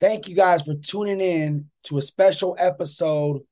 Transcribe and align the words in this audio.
Thank 0.00 0.28
you 0.28 0.34
guys 0.34 0.62
for 0.62 0.74
tuning 0.74 1.20
in 1.20 1.66
to 1.84 1.98
a 1.98 2.02
special 2.02 2.56
episode 2.58 3.42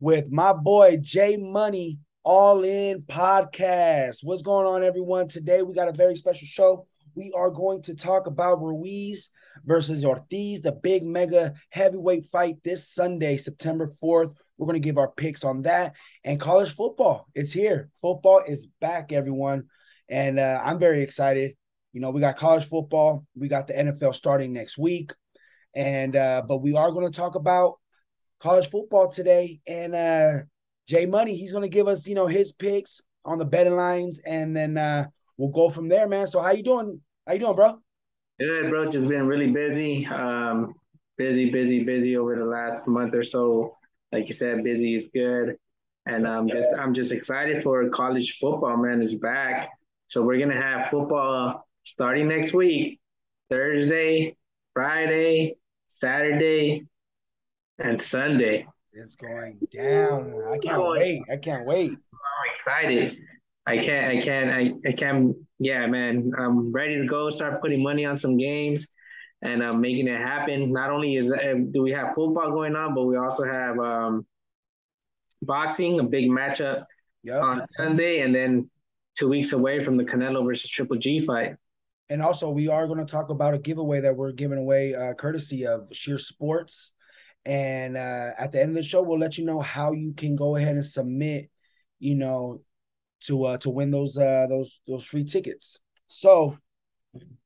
with 0.00 0.30
my 0.30 0.54
boy 0.54 0.96
Jay 0.96 1.36
Money 1.36 1.98
All 2.24 2.64
In 2.64 3.02
Podcast. 3.02 4.20
What's 4.22 4.40
going 4.40 4.66
on, 4.66 4.82
everyone? 4.82 5.28
Today 5.28 5.60
we 5.60 5.74
got 5.74 5.88
a 5.88 5.92
very 5.92 6.16
special 6.16 6.46
show. 6.46 6.86
We 7.14 7.30
are 7.36 7.50
going 7.50 7.82
to 7.82 7.94
talk 7.94 8.26
about 8.26 8.62
Ruiz 8.62 9.28
versus 9.66 10.02
Ortiz, 10.02 10.62
the 10.62 10.72
big 10.72 11.04
mega 11.04 11.52
heavyweight 11.68 12.24
fight 12.24 12.56
this 12.64 12.88
Sunday, 12.88 13.36
September 13.36 13.92
4th. 14.02 14.34
We're 14.56 14.66
going 14.66 14.80
to 14.80 14.88
give 14.88 14.96
our 14.96 15.10
picks 15.10 15.44
on 15.44 15.62
that 15.62 15.94
and 16.24 16.40
college 16.40 16.72
football. 16.72 17.28
It's 17.34 17.52
here. 17.52 17.90
Football 18.00 18.44
is 18.46 18.66
back, 18.80 19.12
everyone. 19.12 19.64
And 20.08 20.38
uh, 20.38 20.62
I'm 20.64 20.78
very 20.78 21.02
excited. 21.02 21.52
You 21.92 22.00
know, 22.00 22.10
we 22.10 22.22
got 22.22 22.38
college 22.38 22.64
football, 22.64 23.26
we 23.36 23.48
got 23.48 23.66
the 23.66 23.74
NFL 23.74 24.14
starting 24.14 24.54
next 24.54 24.78
week. 24.78 25.12
And 25.74 26.16
uh, 26.16 26.42
but 26.46 26.58
we 26.58 26.74
are 26.74 26.92
going 26.92 27.10
to 27.10 27.16
talk 27.16 27.34
about 27.34 27.78
college 28.42 28.68
football 28.68 29.08
today. 29.08 29.60
And 29.66 29.94
uh 29.94 30.38
Jay 30.88 31.06
Money, 31.06 31.36
he's 31.36 31.52
going 31.52 31.62
to 31.62 31.68
give 31.68 31.86
us, 31.86 32.08
you 32.08 32.14
know, 32.14 32.26
his 32.26 32.52
picks 32.52 33.00
on 33.24 33.38
the 33.38 33.44
betting 33.44 33.76
lines, 33.76 34.20
and 34.26 34.54
then 34.54 34.76
uh 34.76 35.06
we'll 35.36 35.50
go 35.50 35.70
from 35.70 35.88
there, 35.88 36.08
man. 36.08 36.26
So 36.26 36.42
how 36.42 36.50
you 36.50 36.62
doing? 36.62 37.00
How 37.26 37.34
you 37.34 37.38
doing, 37.40 37.54
bro? 37.54 37.78
Good, 38.40 38.68
bro. 38.68 38.90
Just 38.90 39.06
been 39.08 39.26
really 39.26 39.50
busy. 39.50 40.06
Um, 40.06 40.74
busy, 41.16 41.50
busy, 41.50 41.84
busy 41.84 42.16
over 42.16 42.34
the 42.34 42.44
last 42.44 42.88
month 42.88 43.14
or 43.14 43.22
so. 43.22 43.76
Like 44.10 44.26
you 44.26 44.34
said, 44.34 44.64
busy 44.64 44.94
is 44.94 45.08
good. 45.14 45.56
And 46.06 46.26
um, 46.26 46.48
just 46.48 46.66
I'm 46.76 46.92
just 46.94 47.12
excited 47.12 47.62
for 47.62 47.88
college 47.90 48.38
football, 48.40 48.76
man. 48.76 49.00
Is 49.00 49.14
back. 49.14 49.70
So 50.08 50.22
we're 50.22 50.40
gonna 50.40 50.60
have 50.60 50.90
football 50.90 51.66
starting 51.84 52.28
next 52.28 52.52
week, 52.52 53.00
Thursday, 53.50 54.36
Friday, 54.74 55.56
Saturday, 56.02 56.84
and 57.78 58.02
Sunday. 58.02 58.66
It's 58.92 59.14
going 59.14 59.60
down. 59.72 60.34
I 60.52 60.58
can't 60.58 60.82
wait. 60.84 61.22
I 61.32 61.36
can't 61.36 61.64
wait. 61.64 61.92
I'm 61.92 62.52
excited. 62.52 63.18
I 63.68 63.78
can't. 63.78 64.18
I 64.18 64.20
can't. 64.20 64.50
I, 64.50 64.88
I 64.88 64.92
can't. 64.94 65.36
Yeah, 65.60 65.86
man. 65.86 66.32
I'm 66.36 66.72
ready 66.72 66.98
to 66.98 67.06
go. 67.06 67.30
Start 67.30 67.62
putting 67.62 67.84
money 67.84 68.04
on 68.04 68.18
some 68.18 68.36
games, 68.36 68.88
and 69.42 69.62
um, 69.62 69.80
making 69.80 70.08
it 70.08 70.18
happen. 70.18 70.72
Not 70.72 70.90
only 70.90 71.14
is 71.14 71.28
that, 71.28 71.70
do 71.70 71.82
we 71.82 71.92
have 71.92 72.16
football 72.16 72.50
going 72.50 72.74
on, 72.74 72.96
but 72.96 73.04
we 73.04 73.16
also 73.16 73.44
have 73.44 73.78
um, 73.78 74.26
boxing, 75.40 76.00
a 76.00 76.02
big 76.02 76.28
matchup 76.28 76.84
yep. 77.22 77.40
on 77.40 77.64
Sunday, 77.68 78.22
and 78.22 78.34
then 78.34 78.68
two 79.16 79.28
weeks 79.28 79.52
away 79.52 79.84
from 79.84 79.96
the 79.96 80.04
Canelo 80.04 80.44
versus 80.44 80.68
Triple 80.68 80.96
G 80.96 81.20
fight. 81.20 81.54
And 82.12 82.20
also, 82.20 82.50
we 82.50 82.68
are 82.68 82.86
going 82.86 82.98
to 82.98 83.10
talk 83.10 83.30
about 83.30 83.54
a 83.54 83.58
giveaway 83.58 84.00
that 84.00 84.14
we're 84.14 84.32
giving 84.32 84.58
away, 84.58 84.94
uh, 84.94 85.14
courtesy 85.14 85.66
of 85.66 85.88
Sheer 85.92 86.18
Sports. 86.18 86.92
And 87.46 87.96
uh, 87.96 88.32
at 88.38 88.52
the 88.52 88.60
end 88.60 88.68
of 88.68 88.74
the 88.74 88.82
show, 88.82 89.02
we'll 89.02 89.18
let 89.18 89.38
you 89.38 89.46
know 89.46 89.60
how 89.60 89.92
you 89.92 90.12
can 90.12 90.36
go 90.36 90.56
ahead 90.56 90.74
and 90.74 90.84
submit, 90.84 91.48
you 92.00 92.14
know, 92.14 92.60
to 93.24 93.44
uh, 93.44 93.56
to 93.58 93.70
win 93.70 93.90
those 93.90 94.18
uh, 94.18 94.46
those 94.46 94.78
those 94.86 95.06
free 95.06 95.24
tickets. 95.24 95.78
So 96.06 96.58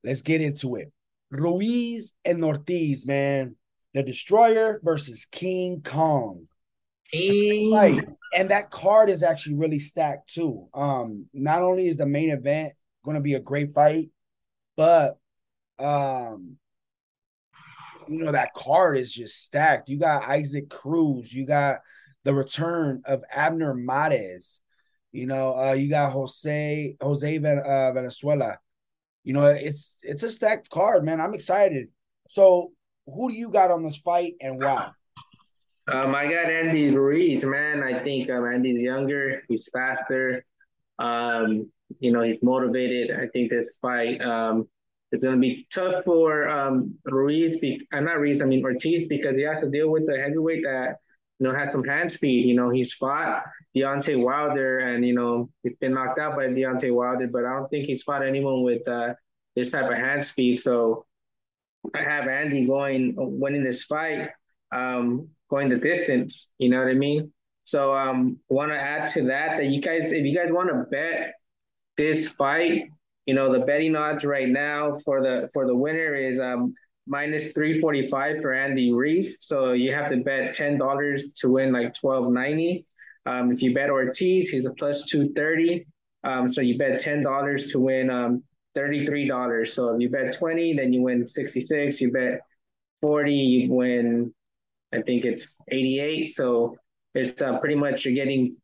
let's 0.03 0.21
get 0.21 0.41
into 0.41 0.75
it. 0.75 0.91
Ruiz 1.31 2.13
and 2.25 2.43
Ortiz, 2.43 3.07
man, 3.07 3.55
the 3.93 4.03
Destroyer 4.03 4.81
versus 4.83 5.27
King 5.31 5.81
Kong. 5.81 6.49
Right. 7.71 8.05
And 8.35 8.51
that 8.51 8.69
card 8.69 9.09
is 9.09 9.23
actually 9.23 9.55
really 9.55 9.79
stacked 9.79 10.33
too. 10.33 10.67
Um, 10.73 11.27
not 11.33 11.61
only 11.61 11.87
is 11.87 11.95
the 11.95 12.05
main 12.05 12.31
event 12.31 12.73
going 13.05 13.15
to 13.15 13.21
be 13.21 13.35
a 13.35 13.39
great 13.39 13.73
fight, 13.73 14.09
but 14.77 15.17
um, 15.79 16.55
you 18.07 18.19
know 18.19 18.31
that 18.31 18.53
card 18.53 18.97
is 18.97 19.11
just 19.11 19.43
stacked. 19.43 19.89
You 19.89 19.99
got 19.99 20.29
Isaac 20.29 20.69
Cruz, 20.69 21.33
you 21.33 21.45
got 21.45 21.81
the 22.23 22.33
return 22.33 23.01
of 23.05 23.23
Abner 23.31 23.73
Mares, 23.73 24.61
you 25.11 25.25
know, 25.25 25.57
uh, 25.57 25.73
you 25.73 25.89
got 25.89 26.11
Jose 26.11 26.95
Jose 27.01 27.37
uh, 27.37 27.91
Valenzuela. 27.91 28.59
You 29.23 29.33
know, 29.33 29.45
it's 29.45 29.95
it's 30.03 30.23
a 30.23 30.29
stacked 30.29 30.69
card, 30.69 31.03
man. 31.03 31.19
I'm 31.19 31.33
excited. 31.33 31.87
So, 32.29 32.71
who 33.05 33.29
do 33.29 33.35
you 33.35 33.49
got 33.49 33.71
on 33.71 33.83
this 33.83 33.97
fight 33.97 34.35
and 34.41 34.59
why? 34.59 34.91
Um, 35.89 36.13
I 36.13 36.25
got 36.25 36.51
Andy 36.51 36.91
Ruiz, 36.91 37.43
man. 37.43 37.81
I 37.81 38.03
think 38.03 38.29
um, 38.29 38.45
Andy's 38.45 38.81
younger, 38.81 39.41
he's 39.47 39.69
faster. 39.73 40.45
Um, 40.99 41.71
you 41.99 42.11
know, 42.11 42.21
he's 42.21 42.41
motivated. 42.43 43.11
I 43.17 43.27
think 43.27 43.49
this 43.49 43.69
fight 43.81 44.21
um, 44.21 44.67
is 45.11 45.21
going 45.21 45.35
to 45.35 45.41
be 45.41 45.67
tough 45.73 46.03
for 46.03 46.47
um, 46.47 46.95
Ruiz. 47.05 47.57
Be- 47.57 47.87
uh, 47.93 47.99
not 47.99 48.19
Ruiz, 48.19 48.41
I 48.41 48.45
mean 48.45 48.63
Ortiz, 48.63 49.07
because 49.07 49.35
he 49.35 49.43
has 49.43 49.61
to 49.61 49.69
deal 49.69 49.89
with 49.89 50.05
the 50.05 50.17
heavyweight 50.17 50.63
that 50.63 50.97
you 51.39 51.47
know 51.47 51.55
has 51.55 51.71
some 51.71 51.83
hand 51.83 52.11
speed. 52.11 52.47
You 52.47 52.55
know, 52.55 52.69
he's 52.69 52.93
fought 52.93 53.43
Deontay 53.75 54.21
Wilder, 54.21 54.79
and 54.79 55.05
you 55.05 55.13
know 55.13 55.49
he's 55.63 55.75
been 55.77 55.93
knocked 55.93 56.19
out 56.19 56.35
by 56.35 56.47
Deontay 56.47 56.93
Wilder, 56.93 57.27
but 57.27 57.45
I 57.45 57.53
don't 57.53 57.69
think 57.69 57.85
he's 57.85 58.03
fought 58.03 58.25
anyone 58.25 58.63
with 58.63 58.87
uh, 58.87 59.13
this 59.55 59.71
type 59.71 59.89
of 59.89 59.97
hand 59.97 60.25
speed. 60.25 60.57
So 60.57 61.05
I 61.93 62.01
have 62.01 62.27
Andy 62.27 62.65
going 62.65 63.13
winning 63.17 63.63
this 63.63 63.83
fight, 63.83 64.29
um, 64.75 65.29
going 65.49 65.69
the 65.69 65.77
distance. 65.77 66.51
You 66.57 66.69
know 66.69 66.79
what 66.79 66.89
I 66.89 66.93
mean? 66.93 67.31
So 67.65 67.95
um, 67.95 68.39
want 68.49 68.71
to 68.71 68.79
add 68.79 69.09
to 69.13 69.25
that 69.25 69.57
that 69.57 69.65
you 69.65 69.81
guys, 69.81 70.11
if 70.11 70.25
you 70.25 70.35
guys 70.35 70.49
want 70.51 70.69
to 70.69 70.85
bet 70.89 71.33
this 71.97 72.27
fight, 72.27 72.89
you 73.25 73.33
know 73.33 73.51
the 73.51 73.65
betting 73.65 73.95
odds 73.95 74.23
right 74.23 74.47
now 74.47 74.97
for 75.03 75.21
the 75.21 75.49
for 75.53 75.67
the 75.67 75.75
winner 75.75 76.15
is 76.15 76.39
um 76.39 76.73
minus 77.07 77.51
345 77.53 78.41
for 78.41 78.53
Andy 78.53 78.91
Ruiz. 78.91 79.37
So 79.39 79.71
you 79.71 79.93
have 79.93 80.11
to 80.11 80.17
bet 80.17 80.55
$10 80.55 81.21
to 81.37 81.49
win 81.49 81.71
like 81.71 81.95
1290. 81.99 82.85
Um, 83.25 83.51
if 83.51 83.61
you 83.61 83.73
bet 83.73 83.89
Ortiz, 83.89 84.49
he's 84.49 84.65
a 84.65 84.71
plus 84.71 85.03
230. 85.05 85.85
Um, 86.23 86.51
so 86.51 86.61
you 86.61 86.77
bet 86.77 87.01
$10 87.01 87.71
to 87.71 87.79
win 87.79 88.09
um, 88.09 88.43
$33. 88.77 89.67
So 89.67 89.95
if 89.95 90.01
you 90.01 90.09
bet 90.09 90.37
20, 90.37 90.75
then 90.75 90.93
you 90.93 91.01
win 91.01 91.27
66. 91.27 92.01
You 92.01 92.11
bet 92.11 92.41
40, 93.01 93.33
you 93.33 93.71
win, 93.71 94.33
I 94.93 95.01
think 95.01 95.25
it's 95.25 95.55
88. 95.69 96.35
So 96.35 96.75
it's 97.15 97.41
uh, 97.41 97.59
pretty 97.59 97.75
much 97.75 98.05
you're 98.05 98.13
getting 98.13 98.57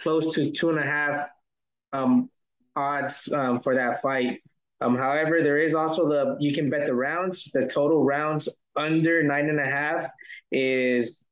close 0.00 0.34
to 0.34 0.50
two 0.50 0.70
and 0.70 0.78
a 0.78 0.82
half 0.82 1.26
um, 1.92 2.30
odds 2.76 3.30
um, 3.32 3.60
for 3.60 3.74
that 3.74 4.02
fight. 4.02 4.40
Um, 4.80 4.96
however, 4.96 5.42
there 5.42 5.58
is 5.58 5.74
also 5.74 6.08
the 6.08 6.36
you 6.40 6.54
can 6.54 6.70
bet 6.70 6.86
the 6.86 6.94
rounds. 6.94 7.48
The 7.52 7.66
total 7.66 8.02
rounds 8.04 8.48
under 8.76 9.22
nine 9.22 9.48
and 9.48 9.60
a 9.60 9.66
half 9.66 10.10
is 10.50 11.22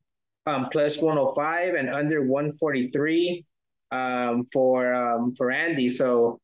um, 0.46 0.68
plus 0.70 0.98
105 0.98 1.74
and 1.74 1.90
under 1.90 2.22
143 2.22 3.44
um, 3.90 4.46
for 4.52 4.94
um, 4.94 5.34
for 5.34 5.50
Andy. 5.50 5.88
So, 5.88 6.40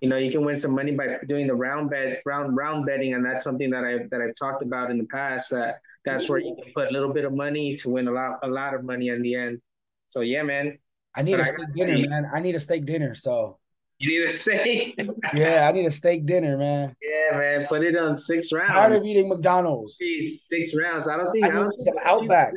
you 0.00 0.08
know, 0.08 0.16
you 0.16 0.30
can 0.30 0.44
win 0.44 0.56
some 0.56 0.72
money 0.72 0.92
by 0.92 1.18
doing 1.28 1.46
the 1.46 1.54
round 1.54 1.90
bet, 1.90 2.22
round 2.24 2.56
round 2.56 2.86
betting, 2.86 3.14
and 3.14 3.24
that's 3.24 3.44
something 3.44 3.70
that 3.70 3.84
I've 3.84 4.08
that 4.10 4.20
I've 4.20 4.34
talked 4.34 4.62
about 4.62 4.90
in 4.90 4.98
the 4.98 5.06
past. 5.06 5.50
That 5.50 5.80
that's 6.04 6.28
where 6.28 6.38
you 6.38 6.56
can 6.62 6.72
put 6.72 6.88
a 6.88 6.90
little 6.90 7.12
bit 7.12 7.24
of 7.24 7.34
money 7.34 7.76
to 7.76 7.90
win 7.90 8.08
a 8.08 8.12
lot 8.12 8.38
a 8.42 8.48
lot 8.48 8.74
of 8.74 8.84
money 8.84 9.08
in 9.08 9.22
the 9.22 9.34
end. 9.34 9.60
So 10.08 10.20
yeah, 10.20 10.42
man. 10.42 10.78
I 11.14 11.22
need 11.22 11.32
but 11.32 11.40
a 11.40 11.44
steak 11.44 11.74
dinner, 11.74 12.08
man. 12.08 12.30
I 12.32 12.40
need 12.40 12.54
a 12.54 12.60
steak 12.60 12.86
dinner. 12.86 13.14
So 13.14 13.58
you 14.00 14.08
need 14.08 14.28
a 14.28 14.32
steak? 14.32 14.98
yeah, 15.34 15.68
I 15.68 15.72
need 15.72 15.84
a 15.84 15.90
steak 15.90 16.24
dinner, 16.24 16.56
man. 16.56 16.96
Yeah, 17.02 17.36
man. 17.36 17.66
Put 17.68 17.84
it 17.84 17.96
on 17.96 18.18
six 18.18 18.50
rounds. 18.50 18.72
Tired 18.72 18.92
of 18.94 19.04
eating 19.04 19.28
McDonald's. 19.28 19.98
Six 20.38 20.72
rounds. 20.74 21.06
I 21.06 21.18
don't 21.18 21.30
think 21.32 21.44
I, 21.44 21.48
I 21.48 21.52
don't 21.52 21.72
think 21.76 21.96
Outback. 22.02 22.52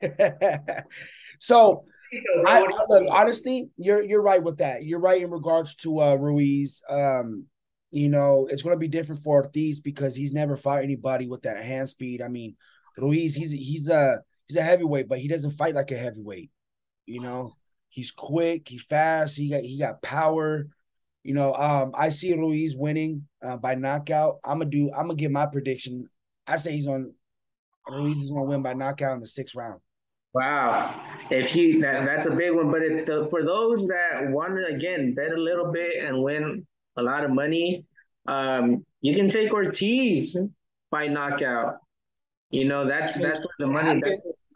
so 1.38 1.84
I, 2.46 2.66
look, 2.88 3.08
honestly, 3.10 3.68
you're 3.76 4.02
you're 4.02 4.22
right 4.22 4.42
with 4.42 4.58
that. 4.58 4.84
You're 4.84 5.00
right 5.00 5.22
in 5.22 5.30
regards 5.30 5.76
to 5.76 6.00
uh, 6.00 6.14
Ruiz. 6.14 6.82
Um, 6.88 7.44
you 7.90 8.08
know, 8.08 8.48
it's 8.50 8.62
going 8.62 8.74
to 8.74 8.80
be 8.80 8.88
different 8.88 9.22
for 9.22 9.42
Ortiz 9.42 9.80
because 9.80 10.16
he's 10.16 10.32
never 10.32 10.56
fought 10.56 10.82
anybody 10.82 11.28
with 11.28 11.42
that 11.42 11.62
hand 11.62 11.90
speed. 11.90 12.22
I 12.22 12.28
mean, 12.28 12.56
Ruiz, 12.96 13.34
he's 13.34 13.52
he's 13.52 13.90
a 13.90 14.20
he's 14.48 14.56
a 14.56 14.62
heavyweight, 14.62 15.08
but 15.08 15.18
he 15.18 15.28
doesn't 15.28 15.52
fight 15.52 15.74
like 15.74 15.90
a 15.90 15.96
heavyweight. 15.96 16.50
You 17.04 17.20
know, 17.20 17.52
he's 17.94 18.10
quick, 18.10 18.68
he's 18.68 18.82
fast, 18.82 19.38
he 19.38 19.48
got 19.48 19.62
he 19.62 19.78
got 19.78 20.02
power. 20.02 20.66
You 21.22 21.32
know, 21.32 21.54
um, 21.54 21.92
I 21.94 22.10
see 22.10 22.34
Ruiz 22.34 22.76
winning 22.76 23.26
uh, 23.42 23.56
by 23.56 23.76
knockout. 23.76 24.40
I'm 24.44 24.58
gonna 24.58 24.70
do. 24.70 24.90
I'm 24.92 25.04
gonna 25.04 25.14
give 25.14 25.30
my 25.30 25.46
prediction. 25.46 26.08
I 26.46 26.58
say 26.58 26.72
he's 26.72 26.86
on. 26.86 27.14
Ruiz 27.88 28.18
is 28.18 28.30
gonna 28.30 28.44
win 28.44 28.62
by 28.62 28.74
knockout 28.74 29.14
in 29.14 29.20
the 29.20 29.26
sixth 29.26 29.54
round. 29.54 29.80
Wow, 30.34 31.00
if 31.30 31.54
you 31.54 31.80
that, 31.80 32.04
that's 32.04 32.26
a 32.26 32.32
big 32.32 32.52
one. 32.52 32.70
But 32.70 32.82
if 32.82 33.06
the, 33.06 33.28
for 33.30 33.44
those 33.44 33.86
that 33.86 34.30
want 34.30 34.56
to 34.56 34.74
again 34.74 35.14
bet 35.14 35.32
a 35.32 35.40
little 35.40 35.70
bit 35.72 36.04
and 36.04 36.22
win 36.22 36.66
a 36.96 37.02
lot 37.02 37.24
of 37.24 37.30
money, 37.30 37.86
um, 38.26 38.84
you 39.00 39.14
can 39.14 39.30
take 39.30 39.52
Ortiz 39.52 40.36
by 40.90 41.06
knockout. 41.06 41.76
You 42.50 42.64
know 42.64 42.86
that's 42.86 43.14
that's 43.14 43.38
where 43.38 43.56
the 43.60 43.66
money. 43.68 44.02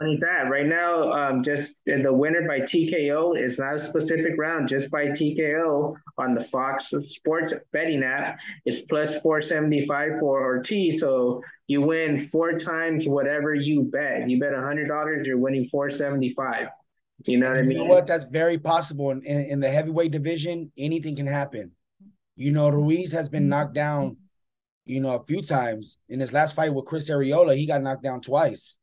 That's, 0.01 0.13
It's 0.13 0.25
at 0.25 0.51
right 0.51 0.67
now. 0.67 1.13
Um, 1.13 1.43
just 1.43 1.75
the 1.87 2.13
winner 2.13 2.47
by 2.47 2.61
TKO 2.61 3.41
is 3.41 3.59
not 3.59 3.75
a 3.75 3.79
specific 3.79 4.35
round, 4.39 4.69
just 4.69 4.91
by 4.91 5.07
TKO 5.07 5.95
on 6.19 6.35
the 6.35 6.45
Fox 6.45 6.93
Sports 7.01 7.53
betting 7.73 8.03
app. 8.03 8.39
It's 8.65 8.81
plus 8.83 9.17
four 9.23 9.43
seventy 9.43 9.87
five 9.87 10.13
for 10.21 10.43
Ortiz. 10.43 11.01
So 11.01 11.43
you 11.67 11.83
win 11.83 12.19
four 12.19 12.59
times 12.59 13.07
whatever 13.07 13.55
you 13.55 13.83
bet. 13.83 14.29
You 14.29 14.39
bet 14.39 14.55
a 14.55 14.61
hundred 14.61 14.89
dollars, 14.89 15.27
you're 15.27 15.39
winning 15.39 15.67
four 15.67 15.91
seventy 15.91 16.33
five. 16.35 16.69
You 17.27 17.39
know 17.39 17.49
what 17.49 17.59
I 17.59 17.63
mean? 17.63 17.79
You 17.79 17.79
know 17.79 17.91
what? 17.91 18.07
That's 18.07 18.27
very 18.27 18.59
possible. 18.59 19.11
In, 19.11 19.23
in, 19.23 19.41
in 19.43 19.61
the 19.61 19.69
heavyweight 19.69 20.13
division, 20.13 20.71
anything 20.79 21.17
can 21.17 21.27
happen. 21.27 21.73
You 22.37 22.53
know, 22.53 22.69
Ruiz 22.69 23.11
has 23.13 23.29
been 23.29 23.49
knocked 23.49 23.75
down, 23.75 24.19
you 24.87 25.01
know, 25.01 25.17
a 25.17 25.25
few 25.25 25.43
times. 25.43 25.99
In 26.09 26.21
his 26.21 26.33
last 26.33 26.55
fight 26.55 26.73
with 26.73 26.85
Chris 26.85 27.11
Arreola, 27.11 27.57
he 27.57 27.67
got 27.67 27.83
knocked 27.83 28.05
down 28.05 28.21
twice. 28.21 28.77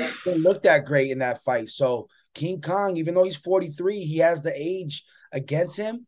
Right. 0.00 0.12
Didn't 0.24 0.42
look 0.42 0.62
that 0.62 0.86
great 0.86 1.10
in 1.10 1.18
that 1.18 1.42
fight. 1.42 1.68
So 1.68 2.08
King 2.34 2.60
Kong, 2.60 2.96
even 2.96 3.14
though 3.14 3.24
he's 3.24 3.36
43, 3.36 4.00
he 4.00 4.18
has 4.18 4.42
the 4.42 4.52
age 4.54 5.04
against 5.32 5.76
him. 5.76 6.06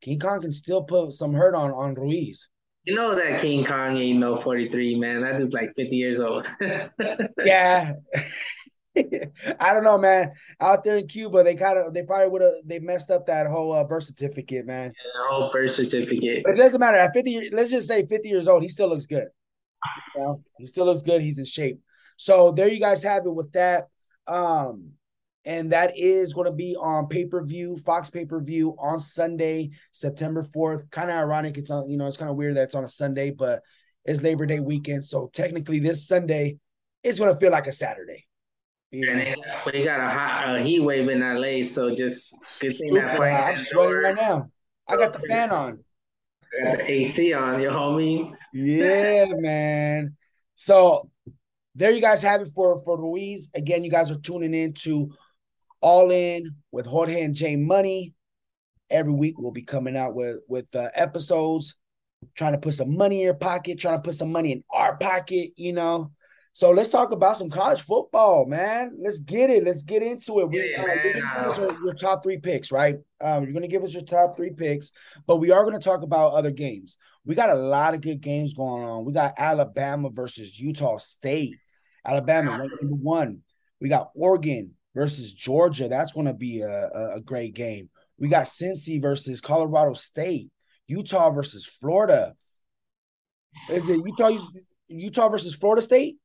King 0.00 0.18
Kong 0.18 0.40
can 0.40 0.52
still 0.52 0.84
put 0.84 1.12
some 1.12 1.34
hurt 1.34 1.54
on 1.54 1.72
on 1.72 1.94
Ruiz. 1.94 2.48
You 2.84 2.94
know 2.94 3.14
that 3.14 3.42
King 3.42 3.64
Kong 3.64 3.96
ain't 3.96 4.18
no 4.18 4.36
43, 4.36 4.96
man. 4.96 5.22
That 5.22 5.38
dude's 5.38 5.52
like 5.52 5.74
50 5.76 5.94
years 5.94 6.18
old. 6.18 6.48
yeah. 7.44 7.94
I 8.96 9.72
don't 9.72 9.84
know, 9.84 9.98
man. 9.98 10.32
Out 10.60 10.84
there 10.84 10.96
in 10.96 11.06
Cuba, 11.06 11.44
they 11.44 11.54
kind 11.54 11.78
of 11.78 11.94
they 11.94 12.02
probably 12.02 12.28
would 12.28 12.42
have 12.42 12.52
they 12.64 12.78
messed 12.78 13.10
up 13.10 13.26
that 13.26 13.46
whole 13.46 13.72
uh, 13.72 13.84
birth 13.84 14.04
certificate, 14.04 14.66
man. 14.66 14.86
Yeah, 14.86 15.10
the 15.14 15.28
whole 15.28 15.52
birth 15.52 15.72
certificate. 15.72 16.42
But 16.44 16.54
it 16.54 16.56
doesn't 16.56 16.80
matter. 16.80 16.96
At 16.96 17.12
fifty, 17.12 17.50
let's 17.52 17.70
just 17.70 17.86
say 17.86 18.06
fifty 18.06 18.28
years 18.28 18.48
old, 18.48 18.62
he 18.62 18.68
still 18.68 18.88
looks 18.88 19.06
good. 19.06 19.28
You 20.16 20.20
know? 20.20 20.42
He 20.58 20.66
still 20.66 20.86
looks 20.86 21.02
good. 21.02 21.20
He's 21.20 21.38
in 21.38 21.44
shape. 21.44 21.80
So 22.18 22.52
there 22.52 22.68
you 22.68 22.80
guys 22.80 23.02
have 23.04 23.24
it 23.24 23.34
with 23.34 23.52
that. 23.52 23.88
Um, 24.26 24.90
and 25.46 25.72
that 25.72 25.96
is 25.96 26.34
going 26.34 26.44
to 26.44 26.52
be 26.52 26.76
on 26.76 27.06
pay 27.06 27.24
per 27.24 27.42
view, 27.42 27.78
Fox 27.78 28.10
pay 28.10 28.26
per 28.26 28.40
view 28.40 28.76
on 28.78 28.98
Sunday, 28.98 29.70
September 29.92 30.42
fourth. 30.42 30.90
Kind 30.90 31.10
of 31.10 31.16
ironic. 31.16 31.56
It's 31.56 31.70
on, 31.70 31.88
you 31.88 31.96
know, 31.96 32.06
it's 32.06 32.18
kind 32.18 32.30
of 32.30 32.36
weird 32.36 32.56
that 32.56 32.64
it's 32.64 32.74
on 32.74 32.84
a 32.84 32.88
Sunday, 32.88 33.30
but 33.30 33.62
it's 34.04 34.22
Labor 34.22 34.46
Day 34.46 34.60
weekend, 34.60 35.04
so 35.04 35.30
technically 35.32 35.80
this 35.80 36.06
Sunday, 36.06 36.58
it's 37.02 37.18
going 37.18 37.32
to 37.32 37.38
feel 37.38 37.50
like 37.50 37.66
a 37.66 37.72
Saturday. 37.72 38.26
You 38.90 39.14
know? 39.14 39.34
we 39.66 39.84
got 39.84 40.00
a 40.00 40.08
hot 40.08 40.48
uh, 40.48 40.64
heat 40.64 40.80
wave 40.80 41.08
in 41.08 41.20
LA, 41.20 41.62
so 41.62 41.94
just 41.94 42.34
good 42.58 42.74
thing 42.74 42.94
that 42.94 43.20
I'm 43.20 43.58
sweating 43.58 43.96
right 43.96 44.16
now. 44.16 44.50
I 44.88 44.96
got 44.96 45.12
the 45.12 45.20
fan 45.28 45.50
on. 45.50 45.84
got 46.64 46.78
the 46.78 46.90
AC 46.90 47.34
on, 47.34 47.60
you 47.60 47.68
homie. 47.68 48.32
Yeah, 48.54 49.26
man. 49.36 50.16
So 50.54 51.07
there 51.78 51.92
you 51.92 52.00
guys 52.00 52.22
have 52.22 52.40
it 52.40 52.48
for 52.54 52.82
for 52.84 53.00
Ruiz. 53.00 53.50
Again, 53.54 53.84
you 53.84 53.90
guys 53.90 54.10
are 54.10 54.18
tuning 54.18 54.52
in 54.52 54.72
to 54.74 55.14
All 55.80 56.10
In 56.10 56.56
with 56.72 56.86
Jorge 56.86 57.22
and 57.22 57.34
Jay 57.34 57.54
Money. 57.54 58.14
Every 58.90 59.12
week 59.12 59.38
we'll 59.38 59.52
be 59.52 59.62
coming 59.62 59.96
out 59.96 60.14
with 60.14 60.40
with 60.48 60.74
uh, 60.74 60.88
episodes, 60.94 61.76
trying 62.34 62.52
to 62.52 62.58
put 62.58 62.74
some 62.74 62.96
money 62.96 63.18
in 63.18 63.26
your 63.26 63.34
pocket, 63.34 63.78
trying 63.78 63.96
to 63.96 64.02
put 64.02 64.16
some 64.16 64.32
money 64.32 64.50
in 64.50 64.64
our 64.72 64.96
pocket. 64.96 65.50
You 65.56 65.72
know, 65.72 66.10
so 66.52 66.72
let's 66.72 66.90
talk 66.90 67.12
about 67.12 67.36
some 67.36 67.48
college 67.48 67.82
football, 67.82 68.44
man. 68.44 68.98
Let's 69.00 69.20
get 69.20 69.48
it. 69.48 69.62
Let's 69.62 69.84
get 69.84 70.02
into 70.02 70.40
it. 70.40 70.48
We, 70.48 70.74
uh, 70.74 70.84
give 71.00 71.22
us 71.22 71.58
your, 71.58 71.84
your, 71.84 71.94
top 71.94 72.24
three 72.24 72.38
picks, 72.38 72.72
right? 72.72 72.96
Um, 73.20 73.44
you're 73.44 73.52
going 73.52 73.62
to 73.62 73.68
give 73.68 73.84
us 73.84 73.94
your 73.94 74.02
top 74.02 74.36
three 74.36 74.50
picks, 74.50 74.90
but 75.28 75.36
we 75.36 75.52
are 75.52 75.62
going 75.62 75.78
to 75.78 75.84
talk 75.84 76.02
about 76.02 76.32
other 76.32 76.50
games. 76.50 76.98
We 77.24 77.36
got 77.36 77.50
a 77.50 77.54
lot 77.54 77.94
of 77.94 78.00
good 78.00 78.20
games 78.20 78.54
going 78.54 78.82
on. 78.82 79.04
We 79.04 79.12
got 79.12 79.34
Alabama 79.38 80.10
versus 80.10 80.58
Utah 80.58 80.98
State. 80.98 81.54
Alabama 82.08 82.58
number 82.58 82.96
one. 82.96 83.42
We 83.80 83.88
got 83.88 84.10
Oregon 84.14 84.74
versus 84.94 85.32
Georgia. 85.32 85.88
That's 85.88 86.12
going 86.12 86.26
to 86.26 86.34
be 86.34 86.62
a, 86.62 86.68
a, 86.68 87.16
a 87.16 87.20
great 87.20 87.54
game. 87.54 87.90
We 88.18 88.28
got 88.28 88.46
Cincy 88.46 89.00
versus 89.00 89.40
Colorado 89.40 89.94
State. 89.94 90.50
Utah 90.86 91.30
versus 91.30 91.66
Florida. 91.66 92.34
Is 93.68 93.88
it 93.88 94.00
Utah? 94.04 94.30
Utah 94.88 95.28
versus 95.28 95.54
Florida 95.54 95.82
State? 95.82 96.16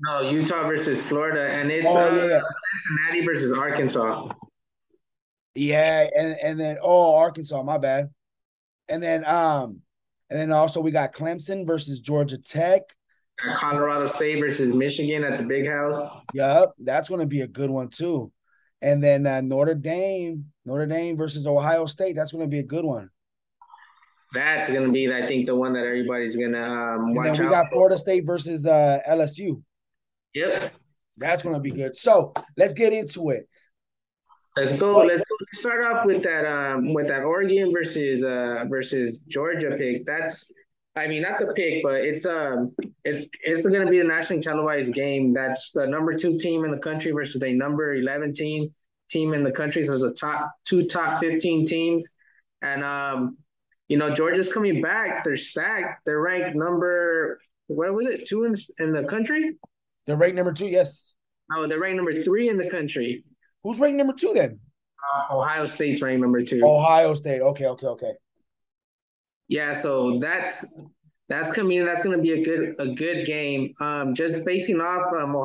No, 0.00 0.30
Utah 0.30 0.66
versus 0.66 1.00
Florida, 1.02 1.54
and 1.54 1.70
it's 1.70 1.90
oh, 1.90 1.96
uh, 1.96 2.26
yeah. 2.26 2.40
Cincinnati 2.80 3.26
versus 3.26 3.56
Arkansas. 3.56 4.28
Yeah, 5.54 6.08
and 6.16 6.36
and 6.42 6.60
then 6.60 6.78
oh 6.80 7.16
Arkansas, 7.16 7.62
my 7.62 7.78
bad. 7.78 8.10
And 8.88 9.02
then 9.02 9.24
um, 9.26 9.80
and 10.30 10.38
then 10.38 10.52
also 10.52 10.80
we 10.80 10.90
got 10.90 11.12
Clemson 11.12 11.66
versus 11.66 12.00
Georgia 12.00 12.38
Tech. 12.38 12.82
Colorado 13.56 14.06
State 14.06 14.40
versus 14.40 14.68
Michigan 14.68 15.24
at 15.24 15.38
the 15.38 15.44
Big 15.44 15.66
House. 15.66 16.22
Yep, 16.34 16.72
that's 16.78 17.08
going 17.08 17.20
to 17.20 17.26
be 17.26 17.40
a 17.42 17.46
good 17.46 17.70
one 17.70 17.88
too. 17.88 18.32
And 18.80 19.02
then 19.02 19.26
uh, 19.26 19.40
Notre 19.40 19.74
Dame, 19.74 20.46
Notre 20.64 20.86
Dame 20.86 21.16
versus 21.16 21.46
Ohio 21.46 21.86
State. 21.86 22.16
That's 22.16 22.32
going 22.32 22.44
to 22.44 22.50
be 22.50 22.58
a 22.58 22.64
good 22.64 22.84
one. 22.84 23.10
That's 24.34 24.70
going 24.70 24.86
to 24.86 24.92
be, 24.92 25.12
I 25.12 25.26
think, 25.26 25.46
the 25.46 25.54
one 25.54 25.74
that 25.74 25.84
everybody's 25.84 26.36
going 26.36 26.52
to 26.52 26.64
um, 26.64 27.14
watch. 27.14 27.28
And 27.28 27.36
then 27.36 27.44
we 27.44 27.50
got 27.50 27.70
Florida 27.70 27.98
State 27.98 28.24
versus 28.26 28.66
uh, 28.66 28.98
LSU. 29.08 29.62
Yep. 30.34 30.72
That's 31.16 31.42
gonna 31.42 31.60
be 31.60 31.70
good. 31.70 31.96
So 31.96 32.32
let's 32.56 32.72
get 32.72 32.92
into 32.92 33.30
it. 33.30 33.48
Let's 34.56 34.78
go. 34.78 34.98
Let's 34.98 35.22
go. 35.22 35.36
Start 35.54 35.84
off 35.84 36.06
with 36.06 36.22
that 36.22 36.46
um 36.46 36.94
with 36.94 37.08
that 37.08 37.22
Oregon 37.22 37.72
versus 37.72 38.22
uh 38.22 38.64
versus 38.68 39.18
Georgia 39.28 39.76
pick. 39.78 40.06
That's 40.06 40.44
I 40.94 41.06
mean 41.06 41.22
not 41.22 41.40
the 41.40 41.52
pick, 41.54 41.82
but 41.82 41.94
it's 41.94 42.26
um 42.26 42.74
it's 43.04 43.26
it's 43.42 43.62
gonna 43.62 43.90
be 43.90 44.00
a 44.00 44.04
nationally 44.04 44.42
televised 44.42 44.92
game. 44.92 45.32
That's 45.32 45.70
the 45.72 45.86
number 45.86 46.14
two 46.14 46.38
team 46.38 46.64
in 46.64 46.70
the 46.70 46.78
country 46.78 47.12
versus 47.12 47.42
a 47.42 47.52
number 47.52 47.94
eleven 47.94 48.34
team 48.34 48.74
team 49.10 49.34
in 49.34 49.42
the 49.42 49.52
country. 49.52 49.86
So 49.86 49.92
there's 49.92 50.02
a 50.02 50.12
top 50.12 50.50
two 50.64 50.86
top 50.86 51.20
fifteen 51.20 51.66
teams. 51.66 52.08
And 52.60 52.84
um, 52.84 53.38
you 53.88 53.96
know, 53.96 54.14
Georgia's 54.14 54.52
coming 54.52 54.80
back. 54.82 55.24
They're 55.24 55.36
stacked. 55.36 56.04
They're 56.04 56.20
ranked 56.20 56.56
number 56.56 57.40
what 57.66 57.94
was 57.94 58.06
it, 58.06 58.26
two 58.26 58.44
in, 58.44 58.54
in 58.78 58.92
the 58.92 59.04
country? 59.04 59.56
They're 60.06 60.16
ranked 60.16 60.36
number 60.36 60.52
two, 60.52 60.66
yes. 60.66 61.14
Oh, 61.54 61.66
they're 61.66 61.78
ranked 61.78 61.96
number 61.96 62.22
three 62.24 62.48
in 62.48 62.56
the 62.56 62.68
country. 62.68 63.24
Who's 63.62 63.78
ranked 63.78 63.96
number 63.96 64.14
two 64.14 64.32
then? 64.34 64.58
Uh, 65.14 65.36
Ohio 65.36 65.66
State's 65.66 66.02
ranked 66.02 66.20
number 66.20 66.42
two. 66.42 66.60
Ohio 66.64 67.14
State. 67.14 67.40
Okay, 67.40 67.66
okay, 67.66 67.86
okay. 67.86 68.12
Yeah, 69.52 69.82
so 69.82 70.18
that's 70.18 70.64
that's 71.28 71.50
coming. 71.50 71.84
That's 71.84 72.02
going 72.02 72.16
to 72.16 72.22
be 72.22 72.32
a 72.32 72.42
good 72.42 72.74
a 72.78 72.94
good 72.94 73.26
game. 73.26 73.74
Um, 73.80 74.14
just 74.14 74.42
basing 74.46 74.80
off, 74.80 75.12
um, 75.12 75.36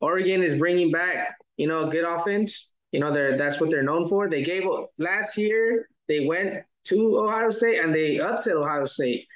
Oregon 0.00 0.42
is 0.42 0.56
bringing 0.56 0.92
back 0.92 1.36
you 1.56 1.66
know 1.66 1.88
a 1.88 1.90
good 1.90 2.04
offense. 2.04 2.72
You 2.92 3.00
know, 3.00 3.12
they're 3.12 3.36
that's 3.36 3.60
what 3.60 3.70
they're 3.70 3.82
known 3.82 4.08
for. 4.08 4.30
They 4.30 4.42
gave 4.42 4.62
last 4.98 5.36
year. 5.36 5.88
They 6.06 6.26
went 6.26 6.62
to 6.84 7.18
Ohio 7.18 7.50
State 7.50 7.80
and 7.80 7.92
they 7.92 8.20
upset 8.20 8.54
Ohio 8.54 8.86
State. 8.86 9.26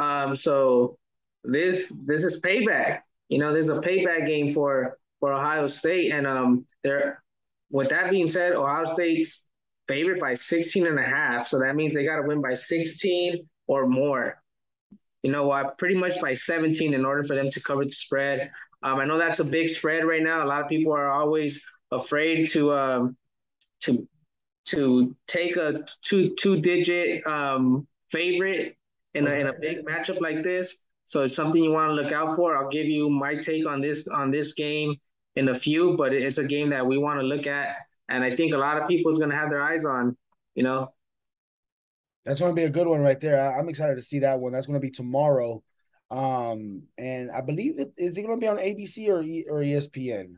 Um, 0.00 0.34
so 0.34 0.98
this 1.44 1.92
this 2.04 2.24
is 2.24 2.40
payback 2.40 3.00
you 3.28 3.38
know, 3.38 3.52
there's 3.52 3.68
a 3.68 3.80
payback 3.80 4.26
game 4.26 4.52
for 4.52 4.98
for 5.20 5.32
Ohio 5.32 5.66
State. 5.66 6.12
And 6.12 6.26
um 6.26 6.66
there 6.84 7.22
with 7.70 7.90
that 7.90 8.10
being 8.10 8.30
said, 8.30 8.52
Ohio 8.52 8.84
State's 8.84 9.42
favored 9.88 10.20
by 10.20 10.34
16 10.34 10.86
and 10.86 10.98
a 10.98 11.02
half. 11.02 11.48
So 11.48 11.58
that 11.60 11.76
means 11.76 11.94
they 11.94 12.04
gotta 12.04 12.26
win 12.26 12.40
by 12.40 12.54
16 12.54 13.48
or 13.66 13.86
more. 13.86 14.40
You 15.22 15.32
know 15.32 15.46
what, 15.46 15.78
pretty 15.78 15.96
much 15.96 16.20
by 16.20 16.34
17 16.34 16.94
in 16.94 17.04
order 17.04 17.24
for 17.24 17.34
them 17.34 17.50
to 17.50 17.60
cover 17.60 17.84
the 17.84 17.90
spread. 17.90 18.50
Um, 18.82 18.98
I 18.98 19.04
know 19.04 19.18
that's 19.18 19.40
a 19.40 19.44
big 19.44 19.68
spread 19.68 20.04
right 20.04 20.22
now. 20.22 20.44
A 20.44 20.46
lot 20.46 20.62
of 20.62 20.68
people 20.68 20.92
are 20.92 21.10
always 21.10 21.60
afraid 21.90 22.48
to 22.48 22.72
um 22.72 23.16
to 23.80 24.06
to 24.66 25.14
take 25.26 25.56
a 25.56 25.84
two 26.02 26.34
two 26.36 26.60
digit 26.60 27.24
um 27.26 27.86
favorite 28.10 28.76
in 29.14 29.26
a 29.26 29.32
in 29.32 29.46
a 29.46 29.52
big 29.52 29.84
matchup 29.84 30.20
like 30.20 30.42
this. 30.42 30.76
So 31.04 31.22
it's 31.22 31.34
something 31.34 31.62
you 31.62 31.70
want 31.70 31.90
to 31.90 31.94
look 31.94 32.12
out 32.12 32.34
for. 32.36 32.56
I'll 32.56 32.68
give 32.68 32.86
you 32.86 33.08
my 33.08 33.36
take 33.36 33.66
on 33.66 33.80
this 33.80 34.08
on 34.08 34.30
this 34.30 34.52
game 34.52 34.96
in 35.36 35.48
a 35.48 35.54
few, 35.54 35.96
but 35.96 36.12
it's 36.12 36.38
a 36.38 36.44
game 36.44 36.70
that 36.70 36.86
we 36.86 36.98
want 36.98 37.20
to 37.20 37.26
look 37.26 37.46
at, 37.46 37.76
and 38.08 38.24
I 38.24 38.36
think 38.36 38.54
a 38.54 38.58
lot 38.58 38.80
of 38.80 38.88
people 38.88 39.12
is 39.12 39.18
going 39.18 39.30
to 39.30 39.36
have 39.36 39.50
their 39.50 39.62
eyes 39.62 39.84
on. 39.84 40.16
You 40.54 40.62
know, 40.62 40.92
that's 42.24 42.40
going 42.40 42.52
to 42.52 42.56
be 42.56 42.64
a 42.64 42.70
good 42.70 42.86
one 42.86 43.00
right 43.00 43.20
there. 43.20 43.56
I'm 43.58 43.68
excited 43.68 43.96
to 43.96 44.02
see 44.02 44.20
that 44.20 44.40
one. 44.40 44.52
That's 44.52 44.66
going 44.66 44.80
to 44.80 44.84
be 44.84 44.90
tomorrow, 44.90 45.62
um, 46.10 46.82
and 46.98 47.30
I 47.30 47.40
believe 47.40 47.78
it 47.78 47.92
is 47.96 48.16
it 48.16 48.22
going 48.22 48.38
to 48.38 48.40
be 48.40 48.48
on 48.48 48.56
ABC 48.56 49.08
or 49.08 49.18
or 49.52 49.62
ESPN. 49.62 50.34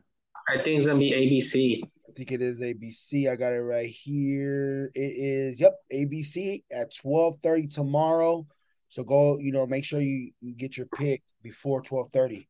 I 0.49 0.63
think 0.63 0.77
it's 0.77 0.85
going 0.85 0.97
to 0.97 0.99
be 0.99 1.11
ABC. 1.11 1.81
I 1.83 2.11
think 2.15 2.31
it 2.31 2.41
is 2.41 2.59
ABC. 2.59 3.31
I 3.31 3.35
got 3.35 3.53
it 3.53 3.61
right 3.61 3.89
here. 3.89 4.91
It 4.95 4.99
is 4.99 5.59
yep 5.59 5.75
ABC 5.93 6.63
at 6.71 6.91
12:30 6.93 7.73
tomorrow. 7.73 8.47
So 8.89 9.03
go, 9.03 9.37
you 9.37 9.51
know, 9.51 9.67
make 9.67 9.85
sure 9.85 10.01
you, 10.01 10.31
you 10.41 10.55
get 10.55 10.75
your 10.75 10.87
pick 10.87 11.21
before 11.43 11.81
twelve 11.81 12.09
thirty. 12.11 12.47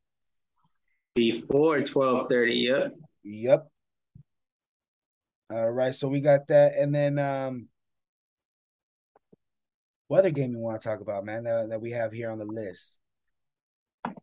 Before 1.15 1.81
twelve 1.81 2.29
thirty. 2.29 2.55
Yep. 2.55 2.95
Yep. 3.23 3.67
All 5.51 5.71
right, 5.71 5.95
so 5.95 6.07
we 6.07 6.19
got 6.19 6.45
that, 6.47 6.73
and 6.77 6.93
then 6.93 7.17
um, 7.17 7.69
what 10.07 10.19
other 10.19 10.29
game 10.29 10.51
you 10.51 10.59
want 10.59 10.79
to 10.79 10.87
talk 10.87 11.01
about, 11.01 11.25
man? 11.25 11.43
That, 11.43 11.69
that 11.69 11.81
we 11.81 11.89
have 11.91 12.11
here 12.11 12.29
on 12.29 12.37
the 12.37 12.45
list. 12.45 12.99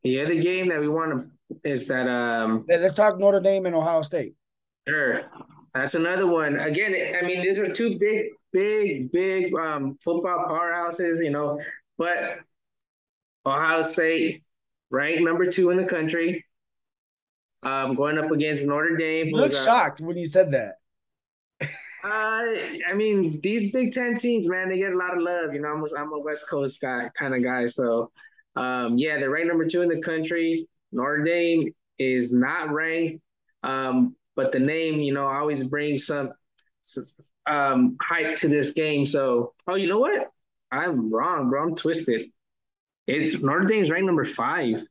the 0.04 0.20
other 0.20 0.36
game 0.36 0.68
that 0.68 0.80
we 0.80 0.88
want 0.88 1.28
to 1.50 1.56
is 1.68 1.86
that 1.88 2.08
um. 2.08 2.64
Let's 2.68 2.94
talk 2.94 3.18
Notre 3.18 3.40
Dame 3.40 3.66
and 3.66 3.74
Ohio 3.74 4.02
State. 4.02 4.34
Sure, 4.86 5.22
that's 5.74 5.96
another 5.96 6.28
one. 6.28 6.56
Again, 6.60 6.94
I 7.20 7.26
mean, 7.26 7.42
these 7.42 7.58
are 7.58 7.72
two 7.72 7.98
big, 7.98 8.26
big, 8.52 9.10
big 9.10 9.52
um 9.54 9.98
football 10.04 10.44
powerhouses, 10.48 11.24
you 11.24 11.30
know. 11.30 11.60
But 11.98 12.38
Ohio 13.44 13.82
State, 13.82 14.44
ranked 14.90 15.22
number 15.22 15.46
two 15.46 15.70
in 15.70 15.76
the 15.76 15.86
country, 15.86 16.44
um, 17.64 17.96
going 17.96 18.16
up 18.16 18.30
against 18.30 18.62
Notre 18.62 18.96
Dame. 18.96 19.26
You 19.28 19.36
look 19.36 19.52
shocked 19.52 20.00
when 20.00 20.16
you 20.16 20.26
said 20.26 20.52
that. 20.52 20.76
Uh, 22.06 22.54
I 22.88 22.94
mean, 22.94 23.40
these 23.42 23.72
Big 23.72 23.90
Ten 23.90 24.16
teams, 24.16 24.46
man, 24.46 24.68
they 24.68 24.78
get 24.78 24.92
a 24.92 24.96
lot 24.96 25.16
of 25.16 25.22
love. 25.22 25.52
You 25.52 25.60
know, 25.60 25.70
I'm, 25.70 25.84
I'm 25.98 26.12
a 26.12 26.18
West 26.20 26.48
Coast 26.48 26.80
guy, 26.80 27.10
kind 27.18 27.34
of 27.34 27.42
guy. 27.42 27.66
So, 27.66 28.12
um, 28.54 28.96
yeah, 28.96 29.18
they're 29.18 29.30
ranked 29.30 29.48
number 29.48 29.66
two 29.66 29.82
in 29.82 29.88
the 29.88 30.00
country. 30.00 30.68
Notre 30.92 31.24
Dame 31.24 31.74
is 31.98 32.32
not 32.32 32.70
ranked, 32.70 33.22
um, 33.64 34.14
but 34.36 34.52
the 34.52 34.60
name, 34.60 35.00
you 35.00 35.12
know, 35.12 35.26
always 35.26 35.64
brings 35.64 36.06
some 36.06 36.32
um, 37.46 37.96
hype 38.00 38.36
to 38.36 38.48
this 38.48 38.70
game. 38.70 39.04
So, 39.04 39.54
oh, 39.66 39.74
you 39.74 39.88
know 39.88 39.98
what? 39.98 40.30
I'm 40.70 41.12
wrong, 41.12 41.50
bro. 41.50 41.64
I'm 41.64 41.74
twisted. 41.74 42.30
It's 43.08 43.34
Notre 43.42 43.64
Dame's 43.64 43.90
ranked 43.90 44.06
number 44.06 44.24
five. 44.24 44.86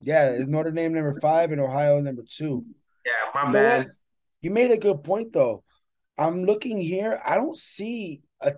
Yeah, 0.00 0.38
Notre 0.46 0.70
Dame 0.70 0.94
number 0.94 1.18
five 1.20 1.50
and 1.50 1.60
Ohio 1.60 2.00
number 2.00 2.22
two. 2.22 2.64
Yeah, 3.04 3.12
my 3.34 3.48
you 3.48 3.52
bad. 3.52 3.90
You 4.40 4.50
made 4.50 4.70
a 4.70 4.78
good 4.78 5.02
point 5.04 5.32
though. 5.32 5.64
I'm 6.18 6.44
looking 6.44 6.78
here. 6.78 7.20
I 7.24 7.36
don't 7.36 7.58
see 7.58 8.22
a 8.40 8.54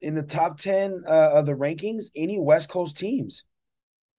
in 0.00 0.14
the 0.14 0.22
top 0.22 0.58
ten 0.58 1.04
uh, 1.06 1.30
of 1.34 1.46
the 1.46 1.54
rankings 1.54 2.06
any 2.16 2.38
West 2.38 2.68
Coast 2.68 2.96
teams. 2.96 3.44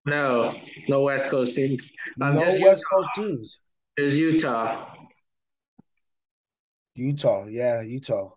No, 0.06 0.54
no 0.90 1.02
West 1.02 1.30
Coast 1.30 1.56
teams. 1.56 1.92
Um, 2.22 2.36
no 2.36 2.42
West 2.42 2.60
Utah. 2.60 2.82
Coast 2.92 3.10
teams. 3.16 3.60
There's 3.96 4.16
Utah. 4.16 4.94
Utah, 6.96 7.46
yeah, 7.46 7.82
Utah. 7.82 8.32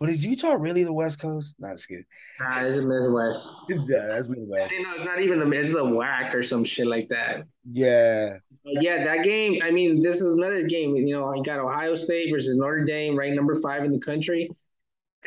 But 0.00 0.08
is 0.08 0.24
Utah 0.24 0.54
really 0.54 0.82
the 0.82 0.94
West 0.94 1.20
Coast? 1.20 1.54
Not 1.58 1.72
just 1.72 1.86
kidding. 1.86 2.06
Nah, 2.40 2.62
it's 2.62 2.76
the 2.76 2.82
Midwest. 2.82 3.46
yeah, 3.68 4.06
that's 4.06 4.28
Midwest. 4.28 4.72
You 4.72 4.82
know, 4.82 4.94
it's 4.96 5.04
not 5.04 5.20
even 5.20 5.38
the 5.40 5.50
it's 5.50 5.68
the 5.68 5.74
WAC 5.74 6.32
or 6.32 6.42
some 6.42 6.64
shit 6.64 6.86
like 6.86 7.06
that. 7.10 7.44
Yeah. 7.70 8.38
But 8.64 8.82
yeah, 8.82 9.04
that 9.04 9.24
game. 9.24 9.60
I 9.62 9.70
mean, 9.70 10.02
this 10.02 10.16
is 10.16 10.22
another 10.22 10.62
game. 10.66 10.96
You 10.96 11.14
know, 11.14 11.28
I 11.28 11.42
got 11.42 11.58
Ohio 11.58 11.94
State 11.94 12.32
versus 12.32 12.56
Notre 12.56 12.82
Dame, 12.86 13.14
ranked 13.14 13.36
number 13.36 13.60
five 13.60 13.84
in 13.84 13.92
the 13.92 14.00
country, 14.00 14.50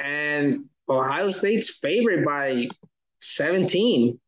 and 0.04 0.66
Ohio 0.90 1.30
State's 1.30 1.70
favored 1.70 2.26
by 2.26 2.68
seventeen. 3.20 4.20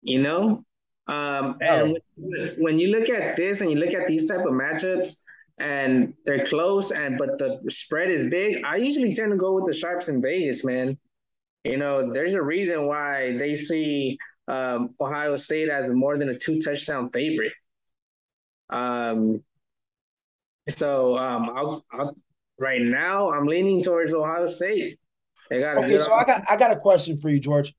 You 0.00 0.22
know, 0.22 0.64
um, 1.06 1.58
and 1.60 1.98
when, 2.16 2.54
when 2.58 2.78
you 2.78 2.88
look 2.88 3.10
at 3.10 3.36
this 3.36 3.60
and 3.60 3.70
you 3.70 3.76
look 3.76 3.92
at 3.92 4.08
these 4.08 4.26
type 4.26 4.40
of 4.40 4.52
matchups, 4.52 5.16
and 5.58 6.14
they're 6.24 6.46
close 6.46 6.90
and 6.90 7.18
but 7.18 7.38
the 7.38 7.60
spread 7.68 8.10
is 8.10 8.24
big, 8.24 8.62
I 8.64 8.76
usually 8.76 9.14
tend 9.14 9.30
to 9.32 9.36
go 9.36 9.54
with 9.54 9.66
the 9.66 9.78
sharps 9.78 10.08
in 10.08 10.20
Vegas, 10.20 10.64
man. 10.64 10.98
You 11.64 11.76
know, 11.76 12.12
there's 12.12 12.34
a 12.34 12.42
reason 12.42 12.86
why 12.86 13.36
they 13.38 13.54
see 13.54 14.18
um, 14.48 14.94
Ohio 15.00 15.36
State 15.36 15.68
as 15.68 15.90
more 15.92 16.18
than 16.18 16.28
a 16.28 16.38
two 16.38 16.60
touchdown 16.60 17.10
favorite. 17.10 17.52
Um, 18.70 19.42
so 20.68 21.16
um, 21.16 21.50
I'll, 21.50 21.84
I'll, 21.92 22.16
right 22.58 22.80
now 22.80 23.30
I'm 23.30 23.46
leaning 23.46 23.82
towards 23.82 24.12
Ohio 24.12 24.46
State. 24.46 24.98
They 25.50 25.60
got 25.60 25.78
okay. 25.78 26.00
So 26.02 26.12
I 26.12 26.24
got 26.24 26.42
I 26.50 26.56
got 26.56 26.70
a 26.70 26.76
question 26.76 27.16
for 27.16 27.28
you, 27.28 27.38
George. 27.38 27.74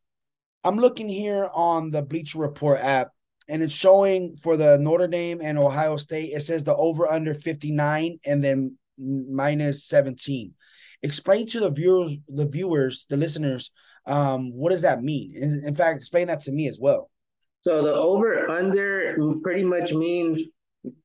I'm 0.63 0.77
looking 0.77 1.09
here 1.09 1.49
on 1.53 1.91
the 1.91 2.01
Bleacher 2.01 2.39
Report 2.39 2.79
app, 2.79 3.11
and 3.47 3.61
it's 3.61 3.73
showing 3.73 4.35
for 4.37 4.57
the 4.57 4.77
Notre 4.77 5.07
Dame 5.07 5.39
and 5.41 5.57
Ohio 5.57 5.97
State. 5.97 6.31
It 6.33 6.41
says 6.41 6.63
the 6.63 6.75
over 6.75 7.11
under 7.11 7.33
59 7.33 8.19
and 8.25 8.43
then 8.43 8.77
minus 8.97 9.85
17. 9.85 10.53
Explain 11.01 11.47
to 11.47 11.59
the 11.59 11.69
viewers, 11.69 12.17
the 12.27 12.47
viewers, 12.47 13.05
the 13.09 13.17
listeners, 13.17 13.71
um, 14.05 14.53
what 14.53 14.71
does 14.71 14.81
that 14.81 15.01
mean? 15.01 15.33
In, 15.35 15.63
in 15.65 15.75
fact, 15.75 15.97
explain 15.97 16.27
that 16.27 16.41
to 16.41 16.51
me 16.51 16.67
as 16.67 16.79
well. 16.79 17.09
So 17.61 17.81
the 17.83 17.93
over 17.93 18.49
under 18.49 19.15
pretty 19.41 19.63
much 19.63 19.93
means 19.93 20.41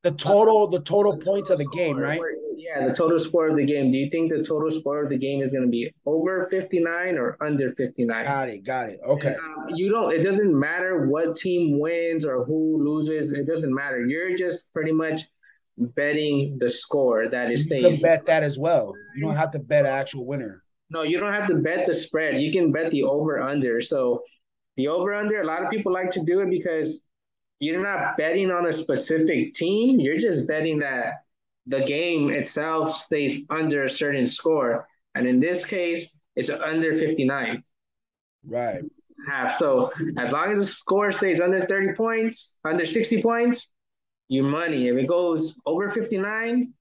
the 0.02 0.10
total 0.10 0.68
the 0.68 0.80
total 0.80 1.16
points 1.16 1.50
of 1.50 1.58
the 1.58 1.68
game, 1.68 1.96
right? 1.96 2.20
Yeah, 2.68 2.86
the 2.86 2.92
total 2.92 3.18
score 3.18 3.48
of 3.48 3.56
the 3.56 3.64
game. 3.64 3.90
Do 3.90 3.96
you 3.96 4.10
think 4.10 4.30
the 4.30 4.42
total 4.42 4.70
score 4.70 5.02
of 5.02 5.08
the 5.08 5.16
game 5.16 5.42
is 5.42 5.52
going 5.52 5.64
to 5.64 5.70
be 5.70 5.90
over 6.04 6.46
59 6.50 7.16
or 7.16 7.36
under 7.40 7.70
59? 7.72 8.24
Got 8.24 8.48
it. 8.50 8.64
Got 8.64 8.90
it. 8.90 9.00
Okay. 9.06 9.28
And, 9.28 9.38
um, 9.38 9.66
you 9.74 9.90
don't 9.90 10.12
it 10.12 10.22
doesn't 10.22 10.58
matter 10.58 11.06
what 11.06 11.36
team 11.36 11.78
wins 11.78 12.26
or 12.26 12.44
who 12.44 12.84
loses. 12.84 13.32
It 13.32 13.46
doesn't 13.46 13.74
matter. 13.74 14.04
You're 14.04 14.36
just 14.36 14.70
pretty 14.74 14.92
much 14.92 15.22
betting 15.78 16.58
the 16.60 16.68
score 16.68 17.28
that 17.28 17.50
is 17.50 17.64
stays. 17.64 17.82
You 17.82 17.90
can 17.90 18.00
bet 18.00 18.26
that 18.26 18.42
as 18.42 18.58
well. 18.58 18.92
You 19.16 19.22
don't 19.22 19.36
have 19.36 19.52
to 19.52 19.58
bet 19.58 19.86
an 19.86 19.92
actual 19.92 20.26
winner. 20.26 20.62
No, 20.90 21.02
you 21.02 21.18
don't 21.18 21.32
have 21.32 21.48
to 21.48 21.54
bet 21.54 21.86
the 21.86 21.94
spread. 21.94 22.40
You 22.40 22.52
can 22.52 22.72
bet 22.72 22.90
the 22.90 23.04
over 23.04 23.40
under. 23.40 23.80
So 23.80 24.24
the 24.76 24.88
over 24.88 25.14
under, 25.14 25.40
a 25.40 25.46
lot 25.46 25.62
of 25.62 25.70
people 25.70 25.92
like 25.92 26.10
to 26.10 26.22
do 26.24 26.40
it 26.40 26.50
because 26.50 27.02
you're 27.60 27.82
not 27.82 28.16
betting 28.16 28.50
on 28.50 28.66
a 28.66 28.72
specific 28.72 29.54
team. 29.54 30.00
You're 30.00 30.18
just 30.18 30.46
betting 30.46 30.78
that 30.80 31.24
the 31.68 31.80
game 31.80 32.30
itself 32.30 32.96
stays 32.96 33.46
under 33.50 33.84
a 33.84 33.90
certain 33.90 34.26
score. 34.26 34.86
And 35.14 35.26
in 35.26 35.38
this 35.38 35.64
case, 35.64 36.06
it's 36.34 36.50
under 36.50 36.96
59. 36.96 37.62
Right. 38.46 38.82
Half. 39.28 39.58
So 39.58 39.92
as 40.16 40.32
long 40.32 40.52
as 40.52 40.58
the 40.58 40.66
score 40.66 41.12
stays 41.12 41.40
under 41.40 41.66
30 41.66 41.94
points, 41.94 42.56
under 42.64 42.86
60 42.86 43.22
points, 43.22 43.70
you 44.28 44.42
money. 44.42 44.88
If 44.88 44.96
it 44.96 45.06
goes 45.06 45.54
over 45.66 45.90
59, 45.90 46.72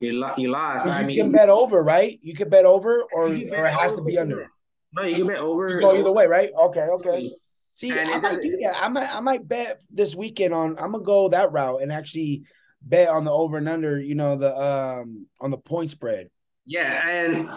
you, 0.00 0.12
lo- 0.12 0.34
you 0.36 0.50
lost. 0.50 0.86
You 0.86 0.92
I 0.92 1.02
mean, 1.02 1.16
you 1.16 1.22
can 1.22 1.32
bet 1.32 1.48
over, 1.48 1.82
right? 1.82 2.18
You 2.22 2.34
can 2.34 2.48
bet 2.48 2.64
over 2.64 3.02
or, 3.12 3.26
or 3.26 3.32
it 3.32 3.72
has 3.72 3.92
over. 3.92 4.00
to 4.00 4.04
be 4.04 4.18
under. 4.18 4.50
No, 4.92 5.02
you 5.02 5.16
can 5.16 5.26
bet 5.26 5.38
over. 5.38 5.68
You 5.68 5.80
go 5.80 5.96
either 5.96 6.12
way, 6.12 6.26
right? 6.26 6.50
Okay, 6.56 6.80
okay. 6.80 7.30
See, 7.74 7.92
I 7.92 8.18
might 8.20 8.40
do 8.40 8.56
that. 8.62 8.76
I 8.80 8.88
might 8.88 9.14
I 9.14 9.20
might 9.20 9.48
bet 9.48 9.82
this 9.90 10.14
weekend 10.14 10.54
on 10.54 10.78
I'm 10.78 10.92
gonna 10.92 11.02
go 11.02 11.28
that 11.30 11.50
route 11.50 11.82
and 11.82 11.92
actually 11.92 12.44
bet 12.84 13.08
on 13.08 13.24
the 13.24 13.32
over 13.32 13.56
and 13.58 13.68
under, 13.68 14.00
you 14.00 14.14
know, 14.14 14.36
the 14.36 14.56
um 14.56 15.26
on 15.40 15.50
the 15.50 15.56
point 15.56 15.90
spread. 15.90 16.30
Yeah, 16.66 17.08
and 17.08 17.48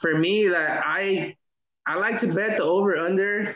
for 0.00 0.16
me, 0.16 0.48
that 0.48 0.82
I 0.84 1.36
I 1.86 1.96
like 1.96 2.18
to 2.18 2.28
bet 2.28 2.58
the 2.58 2.64
over 2.64 2.96
under 2.96 3.54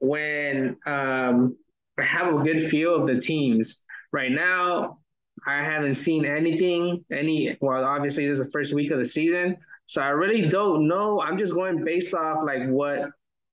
when 0.00 0.76
um 0.86 1.56
I 1.98 2.02
have 2.02 2.34
a 2.34 2.42
good 2.42 2.70
feel 2.70 2.94
of 2.94 3.06
the 3.06 3.20
teams. 3.20 3.78
Right 4.12 4.32
now, 4.32 4.98
I 5.46 5.62
haven't 5.62 5.96
seen 5.96 6.24
anything, 6.24 7.04
any 7.12 7.56
well, 7.60 7.84
obviously 7.84 8.26
this 8.26 8.38
is 8.38 8.44
the 8.44 8.50
first 8.50 8.72
week 8.72 8.90
of 8.90 8.98
the 8.98 9.04
season. 9.04 9.56
So 9.86 10.02
I 10.02 10.08
really 10.08 10.48
don't 10.48 10.86
know. 10.86 11.20
I'm 11.20 11.38
just 11.38 11.54
going 11.54 11.84
based 11.84 12.12
off 12.14 12.44
like 12.44 12.68
what 12.68 13.10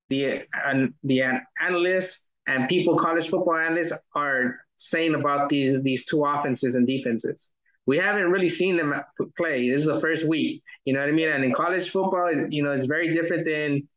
the 0.09 0.41
and 0.65 0.93
the 1.03 1.23
analysts 1.61 2.19
and 2.47 2.67
people, 2.67 2.97
college 2.97 3.29
football 3.29 3.55
analysts, 3.55 3.93
are 4.13 4.59
saying 4.77 5.15
about 5.15 5.49
these 5.49 5.81
these 5.81 6.05
two 6.05 6.23
offenses 6.25 6.75
and 6.75 6.87
defenses. 6.87 7.51
We 7.87 7.97
haven't 7.97 8.31
really 8.31 8.49
seen 8.49 8.77
them 8.77 8.95
play. 9.37 9.69
This 9.69 9.81
is 9.81 9.85
the 9.85 9.99
first 9.99 10.25
week. 10.27 10.63
You 10.85 10.93
know 10.93 11.01
what 11.01 11.09
I 11.09 11.11
mean? 11.11 11.29
And 11.29 11.43
in 11.43 11.53
college 11.53 11.89
football, 11.91 12.31
you 12.49 12.63
know, 12.63 12.71
it's 12.71 12.87
very 12.87 13.13
different 13.13 13.45
than 13.45 13.87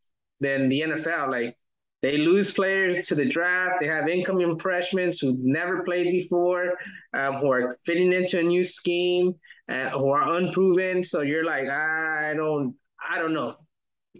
than 0.40 0.68
the 0.68 0.82
NFL. 0.82 1.30
Like 1.30 1.56
they 2.02 2.16
lose 2.18 2.50
players 2.50 3.08
to 3.08 3.14
the 3.14 3.24
draft. 3.24 3.76
They 3.80 3.86
have 3.86 4.08
incoming 4.08 4.58
freshmen 4.60 5.12
who 5.20 5.36
never 5.40 5.82
played 5.82 6.12
before, 6.12 6.74
um, 7.12 7.34
who 7.36 7.50
are 7.50 7.76
fitting 7.84 8.12
into 8.12 8.38
a 8.38 8.42
new 8.42 8.62
scheme, 8.62 9.34
and 9.66 9.90
who 9.90 10.10
are 10.10 10.34
unproven. 10.36 11.02
So 11.02 11.22
you're 11.22 11.44
like, 11.44 11.68
I 11.68 12.34
don't, 12.36 12.74
I 13.10 13.18
don't 13.18 13.34
know. 13.34 13.56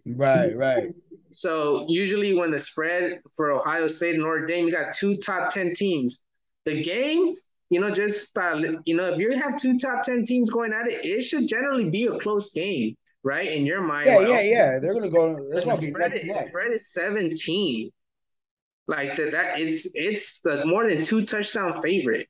Right, 0.07 0.57
right. 0.57 0.95
So 1.31 1.87
usually 1.89 2.35
when 2.35 2.51
the 2.51 2.59
spread 2.59 3.21
for 3.37 3.53
Ohio 3.53 3.87
State 3.87 4.15
and 4.15 4.25
Notre 4.25 4.47
Dame, 4.47 4.67
you 4.67 4.73
got 4.73 4.95
two 4.95 5.17
top 5.17 5.53
ten 5.53 5.73
teams. 5.75 6.21
The 6.69 6.83
games, 6.83 7.43
you 7.71 7.81
know, 7.81 7.91
just 7.91 8.37
uh, 8.37 8.61
you 8.85 8.95
know, 8.97 9.13
if 9.13 9.19
you 9.19 9.39
have 9.41 9.57
two 9.57 9.79
top 9.79 10.03
ten 10.03 10.25
teams 10.25 10.51
going 10.51 10.73
at 10.73 10.87
it, 10.87 11.05
it 11.05 11.23
should 11.23 11.49
generally 11.49 11.89
be 11.89 12.05
a 12.07 12.19
close 12.19 12.51
game, 12.51 12.95
right? 13.23 13.51
In 13.51 13.65
your 13.65 13.81
mind, 13.81 14.09
yeah, 14.09 14.21
yeah, 14.21 14.41
yeah. 14.41 14.79
They're 14.79 14.93
gonna 14.95 15.11
go. 15.11 15.49
That's 15.51 15.65
gonna 15.65 15.81
be 15.81 15.91
spread, 15.91 16.13
is, 16.15 16.47
spread 16.47 16.73
is 16.73 16.93
seventeen. 16.93 17.91
Like 18.87 19.17
that, 19.17 19.33
that 19.33 19.61
is 19.61 19.91
it's 19.95 20.41
the 20.41 20.65
more 20.67 20.89
than 20.89 21.03
two 21.03 21.25
touchdown 21.25 21.81
favorite. 21.81 22.29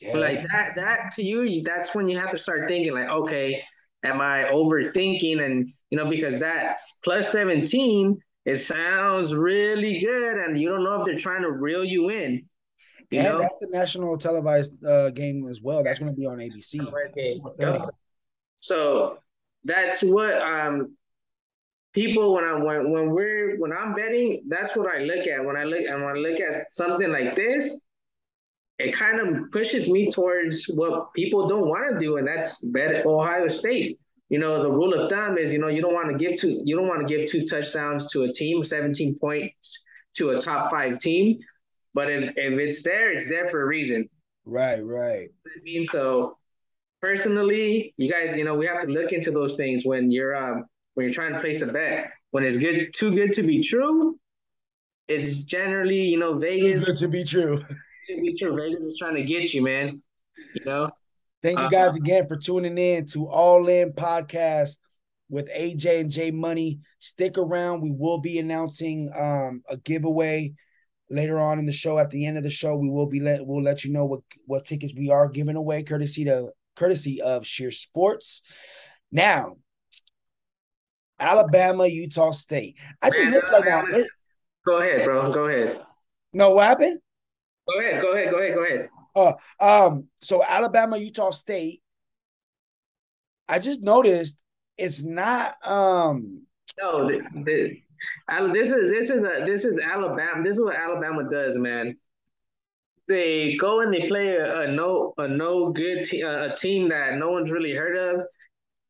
Yeah. 0.00 0.16
Like 0.16 0.42
that, 0.48 0.72
that 0.76 1.10
to 1.14 1.22
you, 1.22 1.62
that's 1.62 1.94
when 1.94 2.08
you 2.08 2.18
have 2.18 2.32
to 2.32 2.38
start 2.38 2.68
thinking, 2.68 2.92
like, 2.92 3.08
okay, 3.08 3.62
am 4.04 4.20
I 4.20 4.46
overthinking? 4.52 5.40
And 5.40 5.68
you 5.90 5.98
know, 5.98 6.10
because 6.10 6.40
that's 6.40 6.98
plus 7.04 7.30
17, 7.30 8.18
it 8.44 8.56
sounds 8.56 9.32
really 9.34 10.00
good, 10.00 10.38
and 10.38 10.60
you 10.60 10.68
don't 10.68 10.82
know 10.82 11.00
if 11.00 11.06
they're 11.06 11.18
trying 11.18 11.42
to 11.42 11.52
reel 11.52 11.84
you 11.84 12.08
in. 12.10 12.48
You 13.12 13.20
and 13.20 13.28
know? 13.28 13.38
that's 13.40 13.60
a 13.60 13.68
national 13.68 14.16
televised 14.16 14.84
uh, 14.84 15.10
game 15.10 15.46
as 15.48 15.60
well. 15.60 15.84
That's 15.84 15.98
going 15.98 16.12
to 16.12 16.18
be 16.18 16.26
on 16.26 16.38
ABC. 16.38 16.90
So 18.60 19.18
that's 19.64 20.02
what 20.02 20.40
um 20.40 20.96
people 21.92 22.34
when 22.34 22.44
I 22.44 22.54
when 22.54 22.90
when 22.90 23.10
we're 23.10 23.58
when 23.58 23.72
I'm 23.72 23.94
betting, 23.94 24.44
that's 24.48 24.74
what 24.76 24.86
I 24.92 25.00
look 25.00 25.26
at. 25.26 25.44
When 25.44 25.56
I 25.56 25.64
look 25.64 25.80
and 25.80 26.02
when 26.02 26.16
I 26.16 26.18
look 26.18 26.40
at 26.40 26.72
something 26.72 27.10
like 27.12 27.36
this, 27.36 27.78
it 28.78 28.92
kind 28.94 29.20
of 29.20 29.50
pushes 29.52 29.90
me 29.90 30.10
towards 30.10 30.64
what 30.66 31.12
people 31.12 31.46
don't 31.48 31.68
want 31.68 31.92
to 31.92 32.00
do, 32.00 32.16
and 32.16 32.26
that's 32.26 32.56
bet 32.62 33.04
Ohio 33.04 33.48
State. 33.48 33.98
You 34.28 34.38
know, 34.38 34.62
the 34.62 34.70
rule 34.70 34.94
of 34.94 35.10
thumb 35.10 35.36
is, 35.36 35.52
you 35.52 35.58
know, 35.58 35.68
you 35.68 35.82
don't 35.82 35.92
want 35.92 36.10
to 36.10 36.16
give 36.16 36.40
two, 36.40 36.62
you 36.64 36.74
don't 36.74 36.88
want 36.88 37.06
to 37.06 37.16
give 37.16 37.30
two 37.30 37.44
touchdowns 37.44 38.10
to 38.12 38.22
a 38.22 38.32
team, 38.32 38.64
17 38.64 39.18
points 39.18 39.78
to 40.14 40.30
a 40.30 40.40
top 40.40 40.70
five 40.70 40.98
team. 40.98 41.38
But 41.94 42.10
if, 42.10 42.30
if 42.36 42.58
it's 42.58 42.82
there, 42.82 43.10
it's 43.10 43.28
there 43.28 43.50
for 43.50 43.62
a 43.62 43.66
reason. 43.66 44.08
Right, 44.44 44.84
right. 44.84 45.28
I 45.46 45.62
mean, 45.62 45.86
so 45.86 46.38
personally, 47.00 47.94
you 47.96 48.10
guys, 48.10 48.34
you 48.36 48.44
know, 48.44 48.54
we 48.54 48.66
have 48.66 48.86
to 48.86 48.92
look 48.92 49.12
into 49.12 49.30
those 49.30 49.54
things 49.54 49.84
when 49.84 50.10
you're 50.10 50.34
um 50.34 50.64
when 50.94 51.04
you're 51.04 51.14
trying 51.14 51.32
to 51.34 51.40
place 51.40 51.62
a 51.62 51.66
bet. 51.66 52.10
When 52.30 52.44
it's 52.44 52.56
good, 52.56 52.92
too 52.94 53.14
good 53.14 53.32
to 53.34 53.42
be 53.42 53.62
true, 53.62 54.18
it's 55.06 55.40
generally, 55.40 56.00
you 56.00 56.18
know, 56.18 56.38
Vegas. 56.38 56.84
Too 56.84 56.92
good 56.92 57.00
to 57.00 57.08
be 57.08 57.24
true. 57.24 57.64
To 58.06 58.20
be 58.20 58.34
true, 58.34 58.56
Vegas 58.56 58.84
is 58.84 58.98
trying 58.98 59.14
to 59.14 59.22
get 59.22 59.54
you, 59.54 59.62
man. 59.62 60.02
You 60.54 60.64
know. 60.64 60.90
Thank 61.40 61.60
you 61.60 61.70
guys 61.70 61.92
uh, 61.92 61.98
again 61.98 62.26
for 62.26 62.36
tuning 62.36 62.76
in 62.76 63.06
to 63.12 63.28
All 63.28 63.68
In 63.68 63.92
Podcast 63.92 64.78
with 65.28 65.48
AJ 65.48 66.00
and 66.00 66.10
J 66.10 66.32
Money. 66.32 66.80
Stick 66.98 67.38
around. 67.38 67.80
We 67.80 67.92
will 67.92 68.18
be 68.18 68.40
announcing 68.40 69.08
um, 69.16 69.62
a 69.68 69.76
giveaway 69.76 70.52
later 71.12 71.38
on 71.38 71.58
in 71.58 71.66
the 71.66 71.72
show. 71.72 71.98
At 71.98 72.10
the 72.10 72.26
end 72.26 72.36
of 72.36 72.42
the 72.42 72.50
show, 72.50 72.76
we 72.76 72.90
will 72.90 73.06
be 73.06 73.20
let 73.20 73.46
we'll 73.46 73.62
let 73.62 73.84
you 73.84 73.92
know 73.92 74.06
what 74.06 74.20
what 74.46 74.64
tickets 74.64 74.94
we 74.96 75.10
are 75.10 75.28
giving 75.28 75.56
away, 75.56 75.82
courtesy 75.82 76.24
to 76.24 76.52
courtesy 76.74 77.20
of 77.20 77.46
Sheer 77.46 77.70
Sports. 77.70 78.42
Now, 79.10 79.56
Alabama, 81.20 81.86
Utah 81.86 82.32
State. 82.32 82.76
I 83.00 83.10
just 83.10 83.30
look 83.30 83.44
right 83.44 83.64
now. 83.64 83.84
Go 84.66 84.78
ahead, 84.78 85.04
bro. 85.04 85.32
Go 85.32 85.46
ahead. 85.46 85.80
No, 86.32 86.50
what 86.50 86.66
happened? 86.66 87.00
Go 87.68 87.80
ahead. 87.80 88.00
Go 88.00 88.12
ahead. 88.12 88.30
Go 88.30 88.38
ahead. 88.38 88.54
Go 88.54 88.64
ahead. 88.64 88.88
Uh, 89.14 89.32
um, 89.60 90.08
so 90.22 90.42
Alabama, 90.44 90.96
Utah 90.96 91.30
State. 91.30 91.82
I 93.48 93.58
just 93.58 93.82
noticed 93.82 94.38
it's 94.78 95.02
not. 95.02 95.54
Um, 95.66 96.46
no, 96.80 97.06
the, 97.06 97.20
the, 97.44 97.82
this 98.52 98.70
is 98.70 98.90
this 98.90 99.10
is 99.10 99.18
a 99.18 99.44
this 99.44 99.64
is 99.64 99.78
Alabama. 99.82 100.42
This 100.42 100.54
is 100.54 100.60
what 100.60 100.76
Alabama 100.76 101.28
does, 101.30 101.56
man. 101.56 101.96
They 103.08 103.56
go 103.60 103.80
and 103.80 103.92
they 103.92 104.08
play 104.08 104.36
a, 104.36 104.60
a 104.60 104.72
no 104.72 105.12
a 105.18 105.28
no 105.28 105.72
good 105.72 106.04
te- 106.04 106.22
a 106.22 106.54
team 106.56 106.88
that 106.90 107.16
no 107.16 107.30
one's 107.30 107.50
really 107.50 107.72
heard 107.72 107.96
of. 107.96 108.26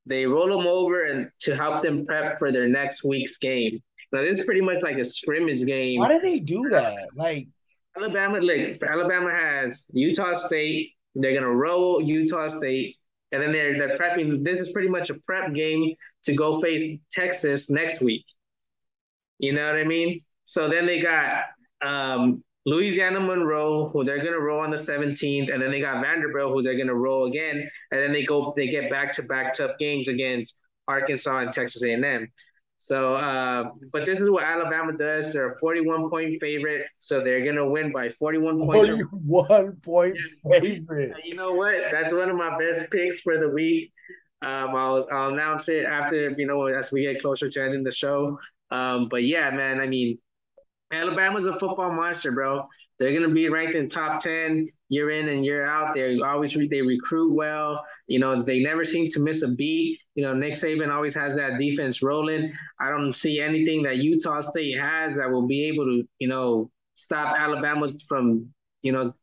They 0.07 0.26
roll 0.26 0.49
them 0.49 0.66
over 0.66 1.07
and 1.07 1.31
to 1.40 1.57
help 1.57 1.83
them 1.83 2.04
prep 2.04 2.38
for 2.38 2.50
their 2.52 2.69
next 2.69 3.04
week's 3.04 3.37
game. 3.37 3.81
Now 4.12 4.21
this 4.23 4.38
is 4.38 4.45
pretty 4.45 4.61
much 4.61 4.83
like 4.83 4.99
a 4.99 5.04
scrimmage 5.04 5.64
game. 5.64 6.00
Why 6.00 6.09
do 6.09 6.21
they 6.21 6.38
do 6.38 6.69
that? 6.69 7.09
Like 7.14 7.49
Alabama, 7.97 8.40
like 8.40 8.78
Alabama 8.83 9.31
has 9.31 9.87
Utah 9.92 10.35
State. 10.35 10.92
They're 11.14 11.35
gonna 11.35 11.54
roll 11.54 12.02
Utah 12.02 12.49
State, 12.49 12.97
and 13.33 13.42
then 13.42 13.52
they're 13.52 13.78
they're 13.78 13.99
prepping. 13.99 14.45
This 14.45 14.61
is 14.61 14.73
pretty 14.73 14.88
much 14.88 15.11
a 15.11 15.14
prep 15.26 15.54
game 15.54 15.95
to 16.25 16.35
go 16.35 16.61
face 16.61 16.99
Texas 17.11 17.71
next 17.71 18.00
week. 18.00 18.25
You 19.39 19.53
know 19.53 19.67
what 19.67 19.77
I 19.77 19.85
mean? 19.85 20.21
So 20.45 20.69
then 20.69 20.87
they 20.87 21.01
got 21.01 21.45
um, 21.85 22.43
Louisiana 22.65 23.21
Monroe, 23.21 23.89
who 23.89 24.05
they're 24.05 24.23
gonna 24.23 24.39
roll 24.39 24.61
on 24.61 24.71
the 24.71 24.77
17th, 24.79 25.53
and 25.53 25.61
then 25.61 25.71
they 25.71 25.81
got 25.81 26.03
Vanderbilt, 26.03 26.53
who 26.53 26.62
they're 26.62 26.79
gonna 26.79 26.95
roll 26.95 27.27
again, 27.27 27.69
and 27.91 28.01
then 28.01 28.12
they 28.12 28.25
go 28.25 28.53
they 28.57 28.69
get 28.69 28.91
back 28.91 29.12
to 29.17 29.23
back 29.23 29.55
tough 29.57 29.73
games 29.79 30.09
against 30.09 30.55
Arkansas 30.87 31.39
and 31.39 31.53
Texas 31.53 31.83
A&M. 31.83 32.29
So, 32.79 33.15
uh, 33.15 33.71
but 33.93 34.07
this 34.07 34.21
is 34.21 34.29
what 34.29 34.43
Alabama 34.43 34.93
does. 34.97 35.33
They're 35.33 35.53
a 35.53 35.59
41 35.59 36.11
point 36.11 36.41
favorite, 36.41 36.87
so 36.99 37.23
they're 37.23 37.45
gonna 37.45 37.69
win 37.69 37.93
by 37.93 38.11
41 38.11 38.65
points. 38.65 38.89
41 39.23 39.77
point 39.83 40.17
favorite. 40.51 41.15
You 41.25 41.35
know 41.37 41.53
what? 41.53 41.75
That's 41.93 42.12
one 42.12 42.29
of 42.29 42.37
my 42.37 42.59
best 42.59 42.91
picks 42.91 43.21
for 43.21 43.39
the 43.39 43.49
week. 43.49 43.93
Um, 44.43 44.75
I'll 44.75 45.07
I'll 45.12 45.33
announce 45.33 45.69
it 45.69 45.85
after 45.85 46.31
you 46.37 46.47
know 46.47 46.67
as 46.67 46.91
we 46.91 47.03
get 47.03 47.23
closer 47.23 47.49
to 47.49 47.62
ending 47.62 47.85
the 47.85 47.93
show. 47.93 48.39
Um, 48.73 49.09
but 49.11 49.23
yeah, 49.25 49.50
man, 49.50 49.81
I 49.81 49.87
mean, 49.87 50.19
Alabama's 50.93 51.47
a 51.47 51.59
football 51.59 51.93
monster, 51.93 52.33
bro. 52.33 52.67
They're 52.99 53.12
gonna 53.12 53.33
be 53.33 53.49
ranked 53.49 53.75
in 53.75 53.88
top 53.88 54.20
ten 54.20 54.64
year 54.88 55.11
in 55.11 55.29
and 55.29 55.44
year 55.44 55.66
out. 55.66 55.94
They 55.94 56.20
always 56.20 56.55
re- 56.55 56.68
they 56.68 56.83
recruit 56.83 57.35
well. 57.35 57.85
You 58.07 58.18
know, 58.20 58.42
they 58.42 58.61
never 58.61 58.85
seem 58.85 59.09
to 59.11 59.20
miss 59.20 59.42
a 59.42 59.49
beat. 59.49 59.99
You 60.14 60.25
know, 60.25 60.35
Nick 60.35 60.55
Saban 60.55 60.92
always 60.92 61.14
has 61.14 61.35
that 61.35 61.59
defense 61.59 62.03
rolling. 62.03 62.53
I 62.81 62.90
don't 62.90 63.12
see 63.12 63.40
anything 63.40 63.83
that 63.83 63.96
Utah 63.96 64.40
State 64.40 64.79
has 64.79 65.16
that 65.16 65.29
will 65.29 65.46
be 65.46 65.64
able 65.68 65.85
to, 65.85 66.03
you 66.18 66.29
know, 66.29 66.70
stop 66.94 67.35
Alabama 67.37 67.92
from, 68.07 68.49
you 68.83 68.92
know, 68.92 69.14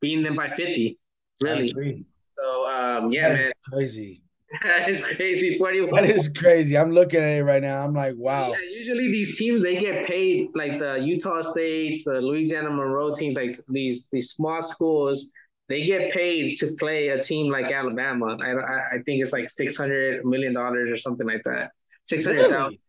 beating 0.00 0.24
them 0.24 0.36
by 0.36 0.48
fifty. 0.48 0.98
Really. 1.40 2.04
So 2.36 2.66
um, 2.66 3.12
yeah, 3.12 3.28
man, 3.28 3.52
crazy. 3.70 4.22
That 4.62 4.88
is 4.88 5.02
crazy. 5.02 5.56
41. 5.58 5.94
That 5.94 6.10
is 6.10 6.28
crazy. 6.28 6.76
I'm 6.76 6.90
looking 6.90 7.20
at 7.20 7.38
it 7.38 7.44
right 7.44 7.62
now. 7.62 7.84
I'm 7.84 7.94
like, 7.94 8.14
wow. 8.16 8.50
Yeah, 8.50 8.56
usually 8.72 9.10
these 9.10 9.38
teams 9.38 9.62
they 9.62 9.76
get 9.76 10.04
paid 10.06 10.48
like 10.54 10.78
the 10.78 10.96
Utah 10.96 11.42
States, 11.42 12.04
the 12.04 12.20
Louisiana 12.20 12.70
Monroe 12.70 13.14
teams, 13.14 13.36
like 13.36 13.60
these 13.68 14.08
these 14.10 14.30
small 14.30 14.62
schools. 14.62 15.26
They 15.68 15.84
get 15.84 16.12
paid 16.12 16.56
to 16.58 16.74
play 16.80 17.08
a 17.08 17.22
team 17.22 17.52
like 17.52 17.70
Alabama. 17.70 18.36
I 18.42 18.50
I, 18.50 18.96
I 18.96 19.02
think 19.04 19.22
it's 19.22 19.32
like 19.32 19.48
six 19.50 19.76
hundred 19.76 20.24
million 20.24 20.52
dollars 20.52 20.90
or 20.90 20.96
something 20.96 21.26
like 21.26 21.42
that. 21.44 21.70
Six 22.04 22.26
hundred 22.26 22.50
thousand. 22.50 22.78
Really? 22.78 22.80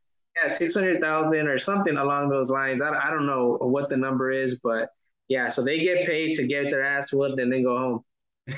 Yeah, 0.43 0.58
six 0.58 0.74
hundred 0.74 1.00
thousand 1.00 1.47
or 1.47 1.60
something 1.60 1.97
along 1.97 2.30
those 2.30 2.50
lines. 2.50 2.82
I, 2.82 2.89
I 2.89 3.12
don't 3.12 3.28
know 3.28 3.58
what 3.62 3.89
the 3.89 3.97
number 3.97 4.32
is, 4.32 4.58
but 4.63 4.89
yeah. 5.28 5.50
So 5.50 5.63
they 5.63 5.80
get 5.82 6.08
paid 6.08 6.34
to 6.38 6.47
get 6.47 6.65
their 6.65 6.84
ass 6.84 7.13
whooped 7.13 7.39
and 7.39 7.54
then 7.54 7.62
go 7.62 7.78
home. 7.78 8.58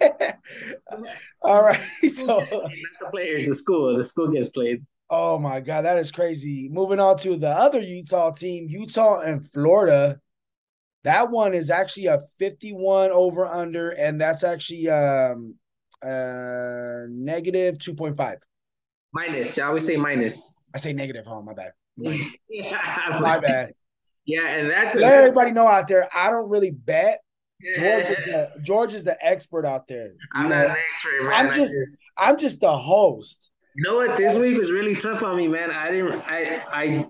All 1.42 1.62
right. 1.62 1.80
So 2.10 2.26
not 2.26 2.48
the 2.48 3.06
players, 3.10 3.46
the 3.46 3.54
school. 3.54 3.96
The 3.96 4.04
school 4.04 4.30
gets 4.30 4.48
played. 4.50 4.84
Oh 5.08 5.38
my 5.38 5.60
god, 5.60 5.82
that 5.82 5.98
is 5.98 6.12
crazy. 6.12 6.68
Moving 6.70 7.00
on 7.00 7.18
to 7.18 7.36
the 7.36 7.48
other 7.48 7.80
Utah 7.80 8.30
team, 8.30 8.66
Utah 8.68 9.20
and 9.20 9.48
Florida. 9.50 10.20
That 11.04 11.30
one 11.30 11.54
is 11.54 11.70
actually 11.70 12.06
a 12.06 12.20
51 12.38 13.10
over 13.10 13.46
under, 13.46 13.90
and 13.90 14.20
that's 14.20 14.44
actually 14.44 14.88
um 14.88 15.54
uh 16.02 17.06
negative 17.08 17.78
2.5. 17.78 18.36
Minus. 19.12 19.58
I 19.58 19.62
always 19.64 19.84
say 19.84 19.96
minus. 19.96 20.50
I 20.74 20.78
say 20.78 20.92
negative, 20.92 21.26
huh? 21.26 21.42
My 21.42 21.54
bad. 21.54 21.72
yeah, 21.96 23.18
my 23.20 23.38
bad. 23.38 23.72
Yeah, 24.24 24.46
and 24.46 24.70
that's 24.70 24.94
let 24.94 25.14
everybody 25.14 25.50
know 25.50 25.66
out 25.66 25.88
there. 25.88 26.08
I 26.14 26.30
don't 26.30 26.48
really 26.48 26.70
bet 26.70 27.20
George 27.74 28.08
is 28.08 28.18
the 28.18 28.50
George 28.62 28.94
is 28.94 29.04
the 29.04 29.16
expert 29.24 29.66
out 29.66 29.86
there. 29.88 30.12
I'm 30.32 30.48
know? 30.48 30.56
not 30.56 30.66
an 30.66 30.76
expert, 30.88 31.24
man. 31.24 31.32
I'm 31.46 31.52
just 31.52 31.74
I'm 32.16 32.38
just 32.38 32.60
the 32.60 32.76
host. 32.76 33.50
You 33.76 33.84
know 33.84 33.96
what? 33.96 34.16
This 34.16 34.36
week 34.36 34.58
was 34.58 34.70
really 34.70 34.96
tough 34.96 35.22
on 35.22 35.36
me, 35.36 35.48
man. 35.48 35.70
I 35.70 35.90
didn't 35.90 36.22
I 36.26 36.62
I 36.72 37.06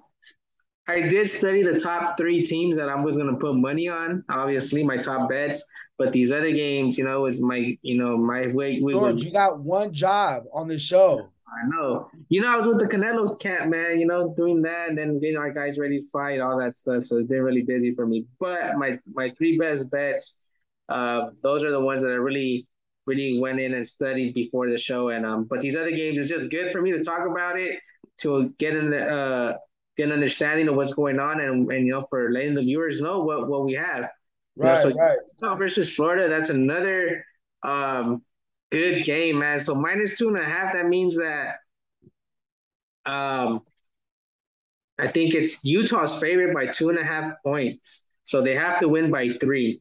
I 0.89 1.03
did 1.03 1.31
study 1.31 1.63
the 1.63 1.79
top 1.79 2.17
three 2.17 2.45
teams 2.45 2.77
that 2.77 2.89
I 2.89 2.97
was 2.97 3.17
gonna 3.17 3.37
put 3.37 3.55
money 3.55 3.89
on. 3.89 4.25
Obviously, 4.29 4.83
my 4.83 4.97
top 4.97 5.29
bets. 5.29 5.63
But 5.99 6.13
these 6.13 6.33
other 6.33 6.51
games, 6.51 6.97
you 6.97 7.05
know, 7.05 7.21
was 7.23 7.41
my 7.41 7.77
you 7.83 7.99
know 7.99 8.17
my 8.17 8.49
way. 8.49 8.81
George, 8.81 9.15
was, 9.15 9.23
you 9.23 9.31
got 9.31 9.61
one 9.61 9.93
job 9.93 10.45
on 10.53 10.67
the 10.67 10.79
show. 10.79 11.31
I 11.51 11.67
know. 11.67 12.09
You 12.29 12.43
know, 12.43 12.49
I 12.49 12.57
was 12.57 12.67
with 12.67 12.79
the 12.79 12.87
Canelo's 12.87 13.37
camp, 13.37 13.71
man. 13.71 13.99
You 13.99 14.07
know, 14.07 14.33
doing 14.37 14.63
that 14.63 14.89
and 14.89 14.97
then 14.97 15.19
getting 15.19 15.37
our 15.37 15.51
guys 15.51 15.79
ready 15.79 15.99
to 15.99 16.07
fight, 16.09 16.41
all 16.41 16.59
that 16.59 16.75
stuff. 16.75 17.05
So 17.05 17.17
it's 17.17 17.29
been 17.29 17.43
really 17.43 17.63
busy 17.63 17.91
for 17.91 18.07
me. 18.07 18.27
But 18.39 18.77
my 18.77 18.99
my 19.13 19.31
three 19.37 19.59
best 19.59 19.91
bets, 19.91 20.47
uh, 20.89 21.31
those 21.43 21.65
are 21.65 21.71
the 21.71 21.81
ones 21.81 22.03
that 22.03 22.11
I 22.11 22.15
really 22.15 22.67
really 23.07 23.41
went 23.41 23.59
in 23.59 23.75
and 23.75 23.89
studied 23.89 24.35
before 24.35 24.71
the 24.71 24.79
show. 24.79 25.09
And 25.09 25.27
um, 25.27 25.45
but 25.45 25.61
these 25.61 25.77
other 25.77 25.91
games, 25.91 26.19
it's 26.19 26.29
just 26.29 26.51
good 26.51 26.73
for 26.73 26.81
me 26.81 26.93
to 26.93 27.03
talk 27.03 27.27
about 27.29 27.59
it 27.59 27.81
to 28.19 28.55
get 28.59 28.77
in 28.77 28.91
the 28.91 28.99
uh 28.99 29.57
get 29.97 30.07
an 30.07 30.13
understanding 30.13 30.69
of 30.69 30.77
what's 30.77 30.93
going 30.93 31.19
on 31.19 31.41
and 31.41 31.71
and 31.73 31.87
you 31.87 31.93
know 31.93 32.05
for 32.09 32.31
letting 32.31 32.55
the 32.55 32.63
viewers 32.63 33.01
know 33.01 33.21
what 33.21 33.49
what 33.49 33.65
we 33.65 33.75
have. 33.75 34.09
Right, 34.57 34.85
you 34.85 34.91
know, 34.91 34.91
so 34.91 34.99
right. 34.99 35.19
Utah 35.41 35.55
versus 35.57 35.93
Florida, 35.93 36.29
that's 36.29 36.51
another 36.51 37.25
um 37.63 38.23
good 38.71 39.05
game, 39.05 39.39
man. 39.39 39.61
So 39.61 39.75
minus 39.75 40.17
two 40.17 40.29
and 40.29 40.39
a 40.39 40.45
half, 40.45 40.73
that 40.73 40.87
means 40.87 41.17
that 41.17 41.57
um 43.07 43.63
I 44.99 45.09
think 45.09 45.35
it's 45.35 45.59
Utah's 45.63 46.15
favorite 46.19 46.55
by 46.55 46.67
two 46.67 46.91
and 46.91 46.99
a 46.99 47.05
half 47.05 47.35
points. 47.43 48.03
So 48.25 48.43
they 48.43 48.55
have 48.55 48.81
to 48.81 48.89
win 48.89 49.11
by 49.11 49.31
three. 49.41 49.81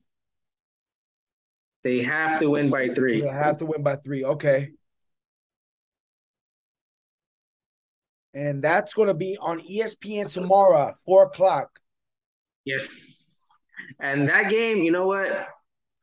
They 1.83 2.01
have 2.03 2.39
to 2.41 2.49
win 2.49 2.69
by 2.69 2.89
three. 2.93 3.21
They 3.21 3.27
have 3.27 3.57
to 3.57 3.65
win 3.65 3.83
by 3.83 3.97
three. 3.97 4.23
Okay. 4.23 4.71
And 8.33 8.61
that's 8.61 8.93
going 8.93 9.07
to 9.07 9.13
be 9.13 9.37
on 9.41 9.59
ESPN 9.59 10.31
tomorrow, 10.31 10.93
four 11.05 11.23
o'clock. 11.23 11.79
Yes. 12.63 13.39
And 13.99 14.29
that 14.29 14.49
game, 14.49 14.77
you 14.77 14.91
know 14.91 15.07
what? 15.07 15.29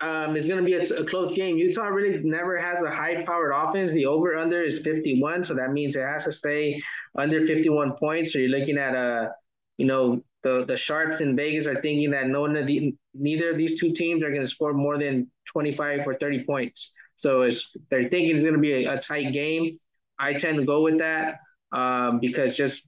Um, 0.00 0.36
it's 0.36 0.46
going 0.46 0.58
to 0.58 0.64
be 0.64 0.74
a, 0.74 1.04
close 1.04 1.32
game. 1.32 1.56
Utah 1.56 1.86
really 1.86 2.22
never 2.22 2.58
has 2.58 2.82
a 2.82 2.90
high 2.90 3.24
powered 3.24 3.52
offense. 3.54 3.92
The 3.92 4.04
over 4.04 4.36
under 4.36 4.62
is 4.62 4.80
51, 4.80 5.44
so 5.44 5.54
that 5.54 5.72
means 5.72 5.96
it 5.96 6.04
has 6.06 6.24
to 6.24 6.32
stay 6.32 6.82
under 7.16 7.46
51 7.46 7.92
points. 7.92 8.32
So 8.32 8.38
you're 8.38 8.58
looking 8.58 8.76
at 8.76 8.94
a, 8.94 9.32
you 9.78 9.86
know, 9.86 10.22
the 10.42 10.64
the 10.66 10.76
sharps 10.76 11.20
in 11.20 11.34
Vegas 11.34 11.66
are 11.66 11.80
thinking 11.80 12.10
that 12.10 12.28
no 12.28 12.42
one 12.42 12.56
of 12.56 12.66
the, 12.66 12.94
neither 13.14 13.50
of 13.50 13.56
these 13.56 13.80
two 13.80 13.92
teams 13.92 14.22
are 14.22 14.28
going 14.30 14.42
to 14.42 14.48
score 14.48 14.74
more 14.74 14.98
than 14.98 15.30
25 15.46 16.06
or 16.06 16.14
30 16.14 16.44
points. 16.44 16.92
So 17.16 17.42
it's, 17.42 17.74
they're 17.90 18.10
thinking 18.10 18.36
it's 18.36 18.44
going 18.44 18.54
to 18.54 18.60
be 18.60 18.84
a, 18.84 18.94
a, 18.94 19.00
tight 19.00 19.32
game. 19.32 19.78
I 20.18 20.34
tend 20.34 20.58
to 20.58 20.64
go 20.66 20.82
with 20.82 20.98
that 20.98 21.38
um, 21.72 22.20
because 22.20 22.54
just 22.54 22.86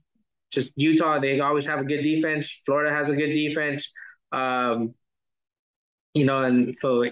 just 0.51 0.71
Utah, 0.75 1.19
they 1.19 1.39
always 1.39 1.65
have 1.65 1.79
a 1.79 1.83
good 1.83 2.01
defense. 2.01 2.59
Florida 2.65 2.95
has 2.95 3.09
a 3.09 3.15
good 3.15 3.31
defense. 3.31 3.91
Um, 4.31 4.93
you 6.19 6.25
know, 6.25 6.43
and 6.43 6.75
so 6.75 7.05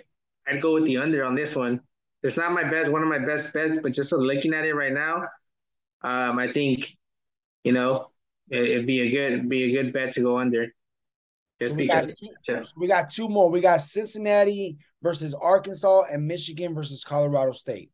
I'd 0.46 0.62
go 0.62 0.74
with 0.74 0.86
the 0.86 0.98
under 0.98 1.24
on 1.24 1.34
this 1.34 1.56
one. 1.56 1.80
It's 2.24 2.36
not 2.36 2.52
my 2.52 2.70
best, 2.70 2.92
one 2.92 3.02
of 3.04 3.08
my 3.08 3.20
best 3.20 3.54
bets, 3.54 3.76
but 3.82 3.94
just 3.94 4.12
looking 4.12 4.54
at 4.54 4.66
it 4.66 4.74
right 4.74 4.92
now, 4.92 5.24
um, 6.02 6.38
I 6.38 6.52
think, 6.52 6.98
you 7.64 7.72
know, 7.72 8.08
it, 8.50 8.78
would 8.78 8.86
be 8.86 9.02
a 9.02 9.10
good 9.10 9.48
be 9.48 9.64
a 9.64 9.72
good 9.72 9.94
bet 9.94 10.12
to 10.14 10.22
go 10.22 10.38
under. 10.38 10.68
Just 11.62 11.72
so 11.72 11.76
we, 11.76 11.88
got 11.88 12.10
two, 12.10 12.28
yeah. 12.48 12.62
so 12.64 12.74
we 12.76 12.88
got 12.88 13.10
two 13.10 13.30
more. 13.30 13.50
We 13.50 13.62
got 13.62 13.82
Cincinnati 13.82 14.78
versus 15.02 15.34
Arkansas 15.34 16.04
and 16.12 16.28
Michigan 16.28 16.76
versus 16.76 17.04
Colorado 17.06 17.54
State. 17.54 17.92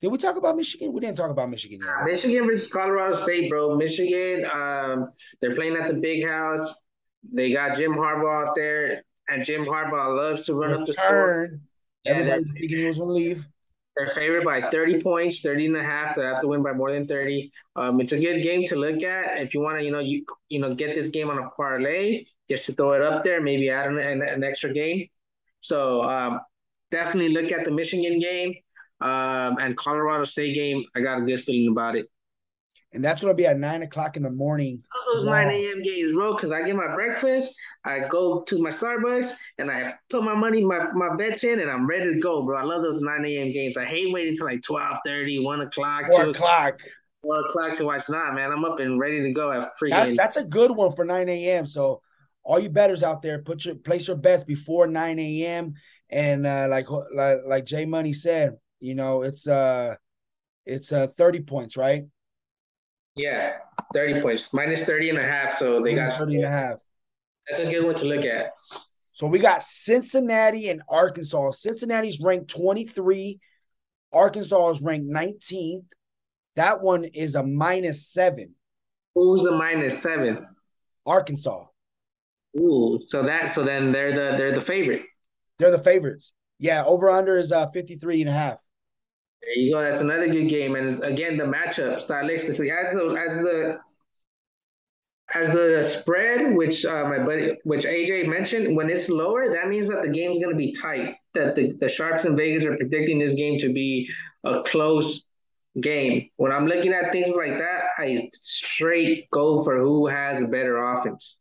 Did 0.00 0.08
we 0.08 0.18
talk 0.18 0.36
about 0.36 0.56
Michigan? 0.56 0.92
We 0.92 1.00
didn't 1.00 1.16
talk 1.16 1.30
about 1.30 1.50
Michigan 1.50 1.80
yet. 1.84 2.04
Michigan 2.04 2.46
versus 2.46 2.68
Colorado 2.68 3.16
State, 3.22 3.50
bro. 3.50 3.76
Michigan, 3.76 4.44
um, 4.46 5.10
they're 5.40 5.54
playing 5.54 5.76
at 5.76 5.88
the 5.88 6.00
big 6.00 6.26
house. 6.26 6.72
They 7.32 7.52
got 7.52 7.76
Jim 7.76 7.92
Harbaugh 7.92 8.48
out 8.48 8.54
there, 8.56 9.04
and 9.28 9.44
Jim 9.44 9.64
Harbaugh 9.64 10.16
loves 10.16 10.46
to 10.46 10.54
run 10.54 10.70
Return. 10.70 10.82
up 10.82 10.86
the 10.86 10.92
score. 10.94 11.60
Everybody's 12.06 12.52
thinking 12.52 12.78
he 12.78 12.84
was 12.86 12.98
going 12.98 13.08
to 13.08 13.14
leave. 13.14 13.46
They're 13.96 14.08
favored 14.08 14.44
by 14.44 14.68
30 14.70 15.02
points, 15.02 15.40
30 15.40 15.66
and 15.66 15.76
a 15.76 15.82
half. 15.82 16.16
They 16.16 16.22
have 16.22 16.40
to 16.40 16.48
win 16.48 16.62
by 16.62 16.72
more 16.72 16.92
than 16.92 17.06
30. 17.06 17.52
Um, 17.76 18.00
it's 18.00 18.12
a 18.12 18.18
good 18.18 18.42
game 18.42 18.64
to 18.66 18.76
look 18.76 19.02
at. 19.02 19.40
If 19.40 19.54
you 19.54 19.60
want 19.60 19.78
to, 19.78 19.84
you 19.84 19.92
know, 19.92 20.00
you 20.00 20.24
you 20.48 20.58
know, 20.58 20.74
get 20.74 20.94
this 20.94 21.10
game 21.10 21.30
on 21.30 21.38
a 21.38 21.48
parlay, 21.50 22.24
just 22.48 22.66
to 22.66 22.72
throw 22.72 22.94
it 22.94 23.02
up 23.02 23.24
there, 23.24 23.40
maybe 23.40 23.70
add 23.70 23.86
an, 23.86 23.98
an, 23.98 24.22
an 24.22 24.42
extra 24.44 24.72
game. 24.72 25.06
So 25.60 26.02
um, 26.02 26.40
definitely 26.90 27.32
look 27.32 27.52
at 27.52 27.64
the 27.64 27.70
Michigan 27.70 28.18
game 28.18 28.54
um, 29.00 29.58
and 29.60 29.76
Colorado 29.76 30.24
State 30.24 30.54
game. 30.54 30.84
I 30.96 31.00
got 31.00 31.22
a 31.22 31.24
good 31.24 31.44
feeling 31.44 31.70
about 31.70 31.96
it 31.96 32.10
and 32.94 33.04
that's 33.04 33.20
gonna 33.20 33.34
be 33.34 33.46
at 33.46 33.58
nine 33.58 33.82
o'clock 33.82 34.16
in 34.16 34.22
the 34.22 34.30
morning. 34.30 34.82
Those 35.12 35.24
nine 35.24 35.50
a.m. 35.50 35.82
games, 35.82 36.12
bro. 36.12 36.34
Because 36.34 36.52
I 36.52 36.62
get 36.62 36.76
my 36.76 36.94
breakfast, 36.94 37.52
I 37.84 38.06
go 38.08 38.42
to 38.42 38.62
my 38.62 38.70
Starbucks, 38.70 39.32
and 39.58 39.70
I 39.70 39.94
put 40.10 40.22
my 40.22 40.34
money, 40.34 40.64
my 40.64 40.90
my 40.92 41.14
bets 41.16 41.44
in, 41.44 41.60
and 41.60 41.70
I'm 41.70 41.86
ready 41.86 42.14
to 42.14 42.20
go, 42.20 42.42
bro. 42.42 42.56
I 42.56 42.62
love 42.62 42.82
those 42.82 43.00
nine 43.00 43.24
a.m. 43.24 43.52
games. 43.52 43.76
I 43.76 43.84
hate 43.84 44.12
waiting 44.12 44.34
till 44.34 44.46
like 44.46 44.62
12, 44.62 44.98
30, 45.04 45.44
1 45.44 45.60
o'clock, 45.62 46.06
four 46.10 46.28
o'clock. 46.28 46.80
Four 47.22 47.40
o'clock 47.40 47.74
to 47.74 47.84
watch. 47.84 48.08
Nah, 48.08 48.32
man, 48.32 48.52
I'm 48.52 48.64
up 48.64 48.78
and 48.80 48.98
ready 49.00 49.22
to 49.22 49.32
go 49.32 49.50
at 49.50 49.76
free. 49.78 49.90
That, 49.90 50.16
that's 50.16 50.36
a 50.36 50.44
good 50.44 50.70
one 50.70 50.94
for 50.94 51.04
nine 51.04 51.28
a.m. 51.28 51.66
So 51.66 52.00
all 52.42 52.58
you 52.58 52.68
betters 52.68 53.02
out 53.02 53.22
there, 53.22 53.40
put 53.40 53.64
your 53.64 53.74
place 53.74 54.08
your 54.08 54.16
bets 54.16 54.44
before 54.44 54.86
nine 54.86 55.18
a.m. 55.18 55.74
And 56.10 56.46
uh, 56.46 56.68
like 56.70 56.86
like 56.90 57.40
like 57.46 57.64
Jay 57.64 57.86
Money 57.86 58.12
said, 58.12 58.56
you 58.80 58.94
know, 58.94 59.22
it's 59.22 59.48
uh 59.48 59.96
it's 60.66 60.92
uh 60.92 61.08
30 61.08 61.40
points, 61.40 61.76
right? 61.76 62.04
Yeah, 63.16 63.54
30 63.92 64.20
points. 64.20 64.52
Minus 64.52 64.82
30 64.82 65.10
and 65.10 65.18
a 65.18 65.22
half. 65.22 65.58
So 65.58 65.82
they 65.82 65.94
Minus 65.94 66.10
got 66.10 66.18
30 66.18 66.36
and 66.36 66.44
a 66.44 66.50
half. 66.50 66.78
That's 67.48 67.60
a 67.60 67.70
good 67.70 67.84
one 67.84 67.94
to 67.96 68.04
look 68.06 68.24
at. 68.24 68.52
So 69.12 69.26
we 69.26 69.38
got 69.38 69.62
Cincinnati 69.62 70.68
and 70.70 70.82
Arkansas. 70.88 71.52
Cincinnati's 71.52 72.20
ranked 72.20 72.50
23. 72.50 73.38
Arkansas 74.12 74.70
is 74.70 74.82
ranked 74.82 75.08
19th. 75.08 75.84
That 76.56 76.82
one 76.82 77.04
is 77.04 77.34
a 77.34 77.42
minus 77.44 78.06
seven. 78.06 78.54
Who's 79.14 79.44
a 79.44 79.52
minus 79.52 80.00
seven? 80.00 80.46
Arkansas. 81.06 81.64
Ooh, 82.56 83.00
so 83.04 83.24
that 83.24 83.48
so 83.48 83.64
then 83.64 83.92
they're 83.92 84.12
the 84.12 84.36
they're 84.36 84.54
the 84.54 84.60
favorite. 84.60 85.02
They're 85.58 85.72
the 85.72 85.78
favorites. 85.78 86.32
Yeah, 86.58 86.84
over 86.84 87.10
under 87.10 87.36
is 87.36 87.52
uh 87.52 87.66
53 87.68 88.22
and 88.22 88.30
a 88.30 88.32
half. 88.32 88.63
There 89.44 89.56
you 89.56 89.74
go. 89.74 89.82
That's 89.82 90.00
another 90.00 90.28
good 90.28 90.48
game. 90.48 90.74
And 90.74 91.02
again, 91.04 91.36
the 91.36 91.44
matchup 91.44 92.04
stylistically, 92.04 92.70
as 92.70 92.94
the 92.94 93.14
as 93.14 93.34
the 93.42 93.78
as 95.34 95.50
the 95.50 95.82
spread, 95.82 96.54
which 96.54 96.84
uh, 96.84 97.04
my 97.04 97.18
buddy, 97.18 97.56
which 97.64 97.84
AJ 97.84 98.28
mentioned, 98.28 98.76
when 98.76 98.88
it's 98.88 99.08
lower, 99.08 99.50
that 99.52 99.68
means 99.68 99.88
that 99.88 100.02
the 100.02 100.08
game's 100.08 100.38
going 100.38 100.50
to 100.50 100.56
be 100.56 100.72
tight. 100.72 101.16
That 101.34 101.54
the, 101.54 101.72
the 101.72 101.88
sharps 101.88 102.24
and 102.24 102.36
Vegas 102.36 102.64
are 102.64 102.76
predicting 102.76 103.18
this 103.18 103.34
game 103.34 103.58
to 103.58 103.72
be 103.72 104.08
a 104.44 104.62
close 104.62 105.26
game. 105.80 106.30
When 106.36 106.52
I'm 106.52 106.66
looking 106.66 106.92
at 106.92 107.12
things 107.12 107.34
like 107.34 107.58
that, 107.58 107.80
I 107.98 108.30
straight 108.32 109.28
go 109.30 109.62
for 109.64 109.78
who 109.78 110.06
has 110.06 110.40
a 110.40 110.46
better 110.46 110.82
offense. 110.82 111.38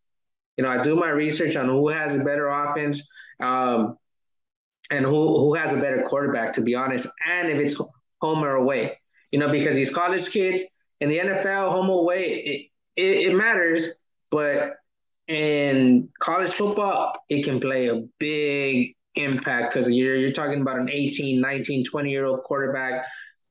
You 0.58 0.66
know, 0.66 0.72
I 0.72 0.82
do 0.82 0.96
my 0.96 1.10
research 1.10 1.56
on 1.56 1.68
who 1.68 1.90
has 1.90 2.14
a 2.14 2.20
better 2.20 2.48
offense. 2.48 3.08
Um, 3.40 3.98
and 4.94 5.06
who 5.06 5.40
who 5.40 5.56
has 5.56 5.72
a 5.72 5.76
better 5.76 6.04
quarterback, 6.04 6.54
to 6.54 6.62
be 6.62 6.76
honest, 6.76 7.08
and 7.30 7.50
if 7.50 7.58
it's 7.58 7.76
home 8.22 8.44
or 8.44 8.56
away, 8.56 9.00
you 9.32 9.40
know, 9.40 9.52
because 9.52 9.76
these 9.76 9.90
college 9.90 10.30
kids 10.30 10.62
in 11.02 11.10
the 11.10 11.18
NFL, 11.18 11.72
home 11.72 11.90
or 11.90 12.00
away, 12.00 12.70
it, 12.96 13.02
it, 13.02 13.32
it 13.32 13.36
matters, 13.36 13.88
but 14.30 14.76
in 15.28 16.10
college 16.20 16.54
football, 16.54 17.16
it 17.30 17.44
can 17.44 17.60
play 17.60 17.88
a 17.88 18.04
big 18.20 18.96
impact 19.16 19.74
because 19.74 19.90
you're 19.90 20.16
you're 20.16 20.32
talking 20.32 20.62
about 20.62 20.80
an 20.80 20.90
18, 20.90 21.42
19, 21.42 21.86
20 21.86 22.10
year 22.12 22.26
old 22.26 22.44
quarterback 22.44 23.06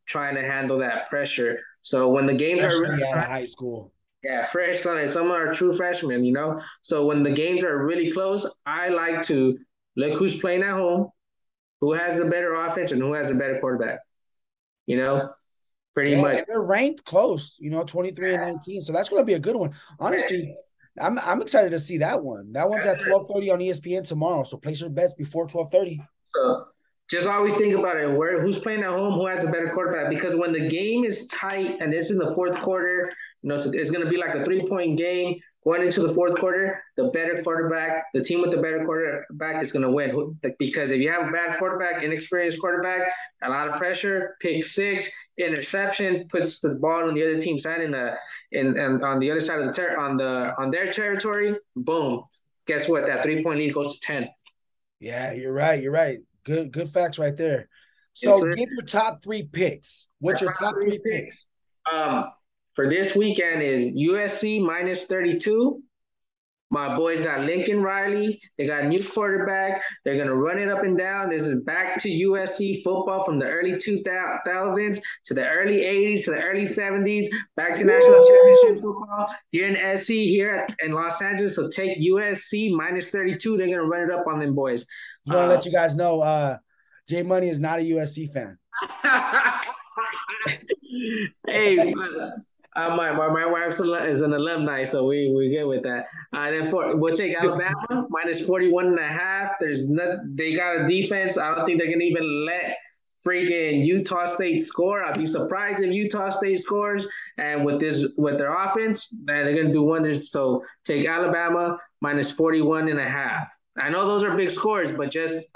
trying 0.06 0.34
to 0.34 0.42
handle 0.42 0.78
that 0.78 1.08
pressure. 1.08 1.58
So 1.82 2.08
when 2.08 2.26
the 2.26 2.34
games 2.34 2.62
are 2.62 2.80
really 2.80 3.04
out 3.04 3.18
of 3.18 3.24
high 3.24 3.46
school. 3.46 3.92
Yeah, 4.22 4.48
fresh 4.52 4.80
some 4.80 5.08
some 5.08 5.32
are 5.32 5.52
true 5.52 5.72
freshmen, 5.72 6.24
you 6.24 6.32
know. 6.32 6.60
So 6.82 7.06
when 7.06 7.24
the 7.24 7.32
games 7.32 7.64
are 7.64 7.84
really 7.84 8.12
close, 8.12 8.46
I 8.64 8.88
like 8.88 9.22
to 9.26 9.58
look 9.96 10.16
who's 10.16 10.38
playing 10.38 10.62
at 10.62 10.74
home, 10.74 11.10
who 11.82 11.92
has 11.92 12.16
the 12.16 12.24
better 12.24 12.54
offense 12.54 12.92
and 12.92 13.02
who 13.02 13.12
has 13.12 13.28
the 13.28 13.34
better 13.34 13.58
quarterback. 13.58 13.98
You 14.86 14.96
know, 14.96 15.30
pretty 15.94 16.12
yeah, 16.12 16.20
much. 16.20 16.44
they're 16.46 16.62
ranked 16.62 17.04
close, 17.04 17.56
you 17.58 17.70
know, 17.70 17.82
23 17.84 18.34
and 18.34 18.52
19. 18.52 18.80
So 18.80 18.92
that's 18.92 19.08
going 19.08 19.20
to 19.20 19.26
be 19.26 19.34
a 19.34 19.40
good 19.40 19.56
one. 19.56 19.74
Honestly, 19.98 20.56
I'm 21.00 21.18
I'm 21.18 21.42
excited 21.42 21.70
to 21.70 21.80
see 21.80 21.98
that 21.98 22.22
one. 22.22 22.52
That 22.52 22.70
one's 22.70 22.86
at 22.86 23.00
12:30 23.00 23.52
on 23.52 23.58
ESPN 23.58 24.06
tomorrow. 24.06 24.44
So 24.44 24.56
place 24.56 24.80
your 24.80 24.90
bets 24.90 25.14
before 25.14 25.46
12:30. 25.46 25.98
So 26.34 26.66
just 27.10 27.26
always 27.26 27.54
think 27.54 27.74
about 27.74 27.96
it. 27.96 28.08
Where 28.16 28.40
who's 28.40 28.58
playing 28.58 28.84
at 28.84 28.90
home, 28.90 29.14
who 29.14 29.26
has 29.26 29.44
the 29.44 29.50
better 29.50 29.70
quarterback? 29.70 30.08
Because 30.08 30.36
when 30.36 30.52
the 30.52 30.68
game 30.68 31.04
is 31.04 31.26
tight 31.26 31.78
and 31.80 31.92
it's 31.92 32.10
in 32.10 32.16
the 32.16 32.32
fourth 32.34 32.56
quarter, 32.62 33.10
you 33.42 33.48
know, 33.48 33.58
so 33.58 33.72
it's 33.72 33.90
going 33.90 34.04
to 34.04 34.10
be 34.10 34.18
like 34.18 34.36
a 34.36 34.44
three 34.44 34.68
point 34.68 34.96
game 34.98 35.40
going 35.64 35.82
into 35.82 36.00
the 36.00 36.12
fourth 36.12 36.38
quarter, 36.38 36.82
the 36.96 37.04
better 37.10 37.40
quarterback, 37.42 38.04
the 38.14 38.22
team 38.22 38.40
with 38.40 38.50
the 38.50 38.56
better 38.56 38.84
quarterback 38.84 39.62
is 39.62 39.70
going 39.70 39.84
to 39.84 39.90
win. 39.90 40.38
Because 40.58 40.90
if 40.90 41.00
you 41.00 41.10
have 41.10 41.28
a 41.28 41.30
bad 41.30 41.58
quarterback, 41.58 42.02
inexperienced 42.02 42.58
quarterback, 42.60 43.08
a 43.42 43.48
lot 43.48 43.68
of 43.68 43.76
pressure, 43.76 44.36
pick 44.40 44.64
six, 44.64 45.08
interception, 45.38 46.26
puts 46.28 46.60
the 46.60 46.74
ball 46.76 47.08
on 47.08 47.14
the 47.14 47.22
other 47.22 47.40
team's 47.40 47.62
side 47.62 47.80
in 47.80 47.92
the 47.92 48.14
in 48.52 48.78
and 48.78 49.04
on 49.04 49.18
the 49.18 49.30
other 49.30 49.40
side 49.40 49.60
of 49.60 49.66
the 49.66 49.72
ter- 49.72 49.98
on 49.98 50.16
the 50.16 50.52
on 50.58 50.70
their 50.70 50.92
territory, 50.92 51.56
boom. 51.76 52.24
Guess 52.66 52.88
what? 52.88 53.06
That 53.06 53.22
three 53.22 53.42
point 53.42 53.58
lead 53.58 53.74
goes 53.74 53.94
to 53.94 54.00
ten. 54.00 54.28
Yeah, 55.00 55.32
you're 55.32 55.52
right. 55.52 55.80
You're 55.82 55.92
right. 55.92 56.18
Good 56.44 56.72
good 56.72 56.90
facts 56.90 57.18
right 57.18 57.36
there. 57.36 57.68
So 58.14 58.44
yes, 58.44 58.56
give 58.56 58.68
your 58.70 58.82
top 58.82 59.22
three 59.22 59.42
picks. 59.44 60.08
What's 60.18 60.40
your 60.40 60.52
top, 60.52 60.60
top 60.60 60.74
three 60.80 60.98
picks? 60.98 61.04
picks? 61.24 61.46
Um, 61.92 62.26
for 62.74 62.88
this 62.88 63.14
weekend 63.14 63.62
is 63.62 63.94
USC 63.94 64.64
minus 64.64 65.04
32. 65.04 65.82
My 66.72 66.96
boys 66.96 67.20
got 67.20 67.40
Lincoln 67.40 67.82
Riley. 67.82 68.40
They 68.56 68.66
got 68.66 68.84
a 68.84 68.88
new 68.88 69.04
quarterback. 69.04 69.82
They're 70.06 70.14
going 70.14 70.28
to 70.28 70.36
run 70.36 70.58
it 70.58 70.70
up 70.70 70.84
and 70.84 70.96
down. 70.96 71.28
This 71.28 71.42
is 71.42 71.62
back 71.64 72.00
to 72.00 72.08
USC 72.08 72.82
football 72.82 73.24
from 73.24 73.38
the 73.38 73.44
early 73.44 73.72
2000s 73.72 74.98
to 75.26 75.34
the 75.34 75.46
early 75.46 75.80
80s 75.80 76.24
to 76.24 76.30
the 76.30 76.38
early 76.38 76.62
70s, 76.62 77.26
back 77.56 77.74
to 77.74 77.84
national 77.84 78.20
Woo! 78.20 78.26
championship 78.26 78.82
football 78.82 79.26
here 79.50 79.68
in 79.68 79.98
SC, 79.98 80.12
here 80.12 80.66
in 80.82 80.92
Los 80.92 81.20
Angeles. 81.20 81.56
So 81.56 81.68
take 81.68 82.00
USC 82.00 82.74
minus 82.74 83.10
32. 83.10 83.58
They're 83.58 83.66
going 83.66 83.78
to 83.78 83.84
run 83.84 84.08
it 84.08 84.10
up 84.10 84.26
on 84.26 84.40
them 84.40 84.54
boys. 84.54 84.86
I 85.28 85.34
want 85.34 85.48
to 85.48 85.52
uh, 85.52 85.56
let 85.56 85.66
you 85.66 85.72
guys 85.72 85.94
know 85.94 86.22
uh, 86.22 86.56
Jay 87.06 87.22
Money 87.22 87.50
is 87.50 87.60
not 87.60 87.80
a 87.80 87.82
USC 87.82 88.32
fan. 88.32 88.56
hey, 91.46 91.92
uh, 92.76 92.96
my, 92.96 93.12
my 93.12 93.28
my 93.28 93.46
wife 93.46 93.78
is 94.08 94.22
an 94.22 94.32
alumni, 94.32 94.84
so 94.84 95.04
we 95.06 95.32
we 95.36 95.50
good 95.50 95.66
with 95.66 95.82
that. 95.82 96.06
Uh, 96.32 96.50
then 96.50 96.70
for 96.70 96.96
we'll 96.96 97.14
take 97.14 97.34
Alabama 97.36 98.06
minus 98.10 98.44
41 98.46 98.86
and 98.86 98.98
a 98.98 99.06
half. 99.08 99.52
There's 99.60 99.88
not 99.88 100.18
they 100.34 100.54
got 100.54 100.80
a 100.82 100.88
defense. 100.88 101.36
I 101.36 101.54
don't 101.54 101.66
think 101.66 101.78
they're 101.78 101.90
gonna 101.92 102.04
even 102.04 102.46
let 102.46 102.76
freaking 103.26 103.84
Utah 103.84 104.26
State 104.26 104.60
score. 104.62 105.04
I'd 105.04 105.18
be 105.18 105.26
surprised 105.26 105.80
if 105.82 105.92
Utah 105.92 106.30
State 106.30 106.60
scores. 106.60 107.06
And 107.38 107.64
with 107.64 107.78
this 107.80 108.06
with 108.16 108.38
their 108.38 108.54
offense, 108.54 109.08
man, 109.12 109.44
they're 109.44 109.56
gonna 109.62 109.72
do 109.72 109.82
wonders. 109.82 110.30
So 110.30 110.64
take 110.84 111.06
Alabama 111.06 111.78
minus 112.00 112.30
41 112.32 112.88
and 112.88 113.00
a 113.00 113.08
half. 113.08 113.48
I 113.78 113.90
know 113.90 114.06
those 114.06 114.24
are 114.24 114.36
big 114.36 114.50
scores, 114.50 114.92
but 114.92 115.10
just 115.10 115.48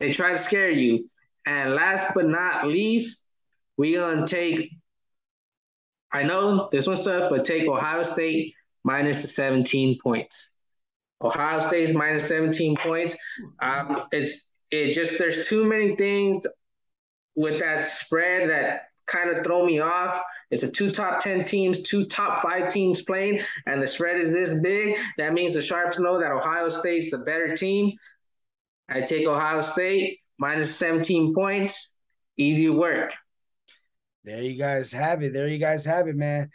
They 0.00 0.12
try 0.12 0.32
to 0.32 0.38
scare 0.38 0.70
you. 0.70 1.08
And 1.46 1.74
last 1.74 2.12
but 2.14 2.26
not 2.28 2.66
least, 2.68 3.18
we 3.76 3.94
gonna 3.94 4.26
take. 4.26 4.70
I 6.12 6.22
know 6.22 6.68
this 6.70 6.86
one's 6.86 7.04
tough, 7.04 7.30
but 7.30 7.44
take 7.44 7.68
Ohio 7.68 8.02
State 8.02 8.54
minus 8.84 9.22
the 9.22 9.28
17 9.28 9.98
points. 10.02 10.50
Ohio 11.22 11.66
State's 11.66 11.92
minus 11.92 12.26
17 12.28 12.76
points. 12.76 13.16
Um, 13.60 14.02
it's 14.10 14.48
it 14.70 14.92
just 14.94 15.18
there's 15.18 15.46
too 15.46 15.64
many 15.64 15.96
things 15.96 16.46
with 17.34 17.60
that 17.60 17.86
spread 17.86 18.50
that 18.50 18.88
kind 19.06 19.30
of 19.30 19.44
throw 19.44 19.64
me 19.64 19.80
off. 19.80 20.20
It's 20.50 20.62
a 20.64 20.70
two 20.70 20.92
top 20.92 21.22
10 21.22 21.44
teams, 21.44 21.82
two 21.82 22.06
top 22.06 22.42
five 22.42 22.72
teams 22.72 23.02
playing, 23.02 23.40
and 23.66 23.82
the 23.82 23.86
spread 23.86 24.20
is 24.20 24.32
this 24.32 24.60
big. 24.60 24.96
That 25.18 25.32
means 25.32 25.54
the 25.54 25.62
Sharps 25.62 25.98
know 25.98 26.20
that 26.20 26.30
Ohio 26.30 26.68
State's 26.68 27.10
the 27.10 27.18
better 27.18 27.56
team. 27.56 27.92
I 28.88 29.00
take 29.00 29.26
Ohio 29.26 29.62
State 29.62 30.18
minus 30.38 30.74
17 30.76 31.34
points. 31.34 31.94
Easy 32.36 32.68
work. 32.68 33.14
There 34.24 34.42
you 34.42 34.56
guys 34.56 34.92
have 34.92 35.22
it. 35.22 35.32
There 35.32 35.48
you 35.48 35.58
guys 35.58 35.84
have 35.84 36.06
it, 36.06 36.16
man. 36.16 36.50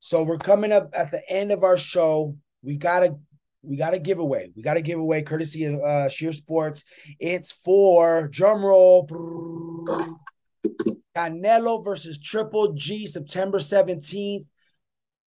So 0.00 0.22
we're 0.22 0.38
coming 0.38 0.70
up 0.70 0.90
at 0.92 1.10
the 1.10 1.20
end 1.28 1.50
of 1.50 1.64
our 1.64 1.76
show. 1.76 2.36
We 2.62 2.76
gotta 2.76 3.16
we 3.62 3.76
got 3.76 3.94
a 3.94 3.98
giveaway. 3.98 4.50
We 4.54 4.62
got 4.62 4.76
a 4.76 4.82
giveaway 4.82 5.22
courtesy 5.22 5.64
of 5.64 5.80
uh, 5.80 6.08
Sheer 6.08 6.32
Sports. 6.32 6.84
It's 7.18 7.52
for 7.52 8.28
drum 8.28 8.64
roll. 8.64 9.06
Canelo 11.16 11.84
versus 11.84 12.20
Triple 12.20 12.74
G, 12.74 13.06
September 13.06 13.58
17th. 13.58 14.44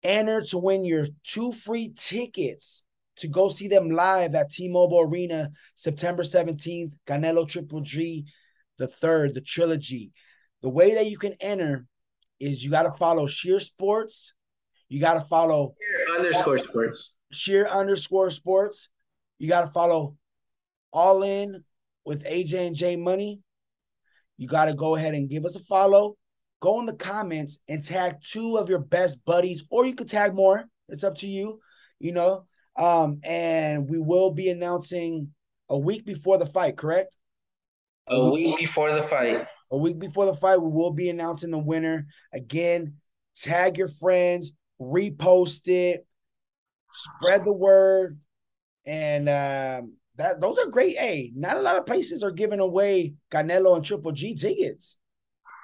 Enter 0.03 0.42
to 0.42 0.59
win 0.59 0.85
your 0.85 1.07
two 1.25 1.53
free 1.53 1.92
tickets 1.96 2.83
to 3.18 3.29
go 3.29 3.49
see 3.49 3.68
them 3.68 3.90
live 3.90 4.35
at 4.35 4.51
T-Mobile 4.51 5.01
Arena, 5.01 5.51
September 5.77 6.25
17th. 6.25 6.92
Canelo 7.07 7.49
Triple 7.49 7.81
G, 7.81 8.27
the 8.79 8.88
third, 8.88 9.35
the 9.35 9.40
trilogy. 9.40 10.12
The 10.66 10.70
way 10.70 10.94
that 10.94 11.07
you 11.07 11.16
can 11.16 11.35
enter 11.40 11.87
is 12.40 12.64
you 12.64 12.72
got 12.72 12.83
to 12.83 12.92
follow 12.98 13.29
Sheer 13.29 13.61
Sports. 13.61 14.35
You 14.88 15.00
got 15.00 15.14
to 15.14 15.20
follow 15.20 15.76
Sheer 15.79 16.16
underscore 16.16 16.59
sports. 16.59 17.12
Sheer 17.31 17.68
underscore 17.68 18.31
sports. 18.31 18.88
You 19.38 19.48
got 19.48 19.61
to 19.61 19.68
follow 19.68 20.16
All 20.92 21.22
In 21.22 21.62
with 22.05 22.24
AJ 22.24 22.66
and 22.66 22.74
J 22.74 22.96
Money 22.96 23.42
you 24.38 24.48
got 24.48 24.64
to 24.64 24.74
go 24.74 24.96
ahead 24.96 25.14
and 25.14 25.31
give 25.31 25.44
us 25.44 25.55
a 25.55 25.61
follow. 25.61 26.16
Go 26.59 26.81
in 26.81 26.87
the 26.87 26.96
comments 26.96 27.61
and 27.68 27.85
tag 27.85 28.16
two 28.20 28.57
of 28.57 28.68
your 28.68 28.81
best 28.81 29.24
buddies, 29.24 29.62
or 29.70 29.87
you 29.87 29.94
could 29.94 30.11
tag 30.11 30.35
more. 30.35 30.64
It's 30.88 31.05
up 31.05 31.16
to 31.18 31.29
you, 31.29 31.61
you 32.00 32.11
know. 32.11 32.44
Um, 32.76 33.20
and 33.22 33.88
we 33.88 34.00
will 34.00 34.33
be 34.33 34.50
announcing 34.50 35.29
a 35.68 35.79
week 35.79 36.05
before 36.05 36.38
the 36.38 36.46
fight, 36.46 36.76
correct? 36.76 37.16
A, 38.09 38.31
week 38.31 38.59
before 38.59 38.94
the 38.94 39.05
fight. 39.05 39.46
A 39.70 39.76
week 39.76 39.98
before 39.98 40.26
the 40.26 40.35
fight, 40.35 40.61
we 40.61 40.70
will 40.70 40.92
be 40.92 41.09
announcing 41.09 41.50
the 41.50 41.59
winner. 41.59 42.07
Again, 42.33 42.94
tag 43.37 43.76
your 43.79 43.88
friends, 43.88 44.52
repost 44.81 45.68
it, 45.68 46.07
spread 46.92 47.44
the 47.44 47.52
word, 47.52 48.18
and 48.85 49.29
um, 49.29 49.94
that 50.16 50.40
those 50.40 50.59
are 50.59 50.66
great. 50.66 50.96
Hey, 50.96 51.33
not 51.35 51.57
a 51.57 51.62
lot 51.62 51.76
of 51.76 51.87
places 51.87 52.22
are 52.22 52.31
giving 52.31 52.61
away 52.61 53.14
Canelo 53.31 53.76
and 53.76 53.85
Triple 53.85 54.12
G 54.12 54.35
tickets. 54.35 54.96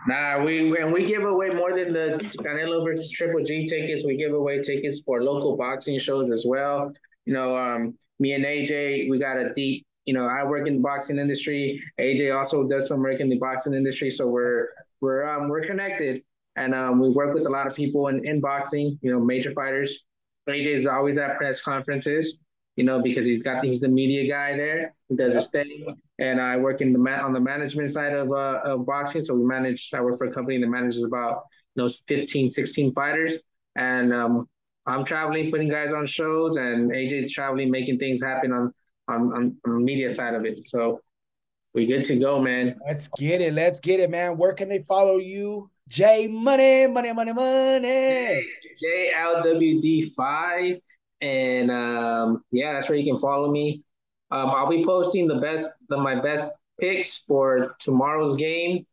Nah, 0.07 0.43
we 0.43 0.77
and 0.79 0.93
we 0.93 1.07
give 1.07 1.23
away 1.23 1.51
more 1.51 1.77
than 1.77 1.93
the 1.93 2.21
Canelo 2.38 2.85
versus 2.85 3.11
Triple 3.11 3.45
G 3.45 3.69
tickets. 3.69 4.05
We 4.05 4.17
give 4.17 4.33
away 4.33 4.61
tickets 4.62 5.01
for 5.05 5.23
local 5.23 5.57
boxing 5.57 5.99
shows 5.99 6.31
as 6.33 6.45
well. 6.47 6.93
You 7.25 7.35
know, 7.35 7.57
um, 7.57 7.97
me 8.19 8.33
and 8.33 8.45
AJ, 8.45 9.09
we 9.11 9.19
got 9.19 9.37
a 9.37 9.53
deep. 9.55 9.87
You 10.05 10.15
know, 10.15 10.27
I 10.27 10.45
work 10.45 10.67
in 10.67 10.75
the 10.77 10.81
boxing 10.81 11.19
industry. 11.19 11.81
AJ 12.01 12.37
also 12.37 12.65
does 12.65 12.88
some 12.88 13.01
work 13.01 13.21
in 13.21 13.29
the 13.29 13.38
boxing 13.38 13.75
industry, 13.75 14.11
so 14.11 14.27
we're 14.27 14.69
we're 15.01 15.29
um 15.29 15.49
we're 15.49 15.65
connected, 15.65 16.23
and 16.57 16.75
um 16.75 17.01
we 17.01 17.11
work 17.11 17.35
with 17.35 17.47
a 17.47 17.51
lot 17.51 17.67
of 17.67 17.75
people 17.75 18.09
in 18.09 18.27
in 18.27 18.41
boxing. 18.41 18.99
You 19.03 19.12
know, 19.12 19.21
major 19.21 19.53
fighters. 19.53 20.01
AJ 20.49 20.79
is 20.79 20.87
always 20.87 21.19
at 21.19 21.37
press 21.38 21.61
conferences 21.61 22.38
you 22.77 22.85
know, 22.85 23.03
because 23.03 23.27
he's 23.27 23.43
got 23.43 23.65
he's 23.65 23.81
the 23.81 23.88
media 23.88 24.31
guy 24.31 24.57
there. 24.57 24.95
He 25.09 25.17
does 25.17 25.35
his 25.35 25.47
thing, 25.49 25.95
and 26.19 26.41
I 26.41 26.57
work 26.57 26.81
in 26.81 26.93
the 26.93 26.99
man 26.99 27.21
on 27.21 27.33
the 27.33 27.41
management 27.41 27.91
side 27.91 28.15
of 28.15 28.31
uh, 28.33 28.61
of 28.65 28.87
boxing. 28.87 29.25
So 29.25 29.35
we 29.35 29.45
manage. 29.45 29.91
I 29.93 30.01
work 30.01 30.19
for 30.19 30.27
a 30.27 30.33
company 30.33 30.59
that 30.59 30.69
manages 30.69 31.03
about 31.03 31.45
you 31.75 31.83
know 31.83 31.91
15, 32.09 32.51
16 32.51 32.93
fighters, 32.93 33.35
and 33.77 34.12
um, 34.12 34.49
I'm 34.87 35.05
traveling, 35.05 35.51
putting 35.51 35.69
guys 35.69 35.93
on 35.93 36.07
shows, 36.07 36.57
and 36.57 36.91
AJ's 36.91 37.33
traveling, 37.33 37.71
making 37.71 37.99
things 37.99 38.23
happen 38.23 38.53
on 38.53 38.73
on 39.09 39.33
on, 39.33 39.57
on 39.67 39.75
the 39.75 39.81
media 39.81 40.15
side 40.15 40.35
of 40.35 40.45
it. 40.45 40.65
So 40.65 41.01
we 41.75 41.87
good 41.87 42.05
to 42.07 42.17
go, 42.19 42.41
man. 42.41 42.77
Let's 42.87 43.09
get 43.17 43.41
it. 43.41 43.55
Let's 43.55 43.81
get 43.81 44.01
it, 44.01 44.11
man. 44.11 44.37
Where 44.37 44.53
can 44.53 44.69
they 44.69 44.83
follow 44.83 45.19
you? 45.19 45.71
J 45.88 46.29
Money, 46.29 46.87
money, 46.87 47.12
money, 47.12 47.33
money. 47.33 48.47
J 48.79 49.12
L 49.17 49.43
W 49.43 49.81
D 49.81 50.09
five 50.11 50.81
and 51.21 51.71
um, 51.71 52.45
yeah, 52.51 52.75
that's 52.75 52.88
where 52.88 52.99
you 52.99 53.11
can 53.11 53.21
follow 53.21 53.51
me. 53.51 53.83
Um, 54.31 54.51
I'll 54.51 54.69
be 54.69 54.85
posting 54.85 55.29
the 55.29 55.37
best, 55.37 55.69
the, 55.88 55.97
my 55.97 56.21
best 56.21 56.49
picks 56.81 57.19
for 57.19 57.77
tomorrow's 57.79 58.37
game 58.37 58.87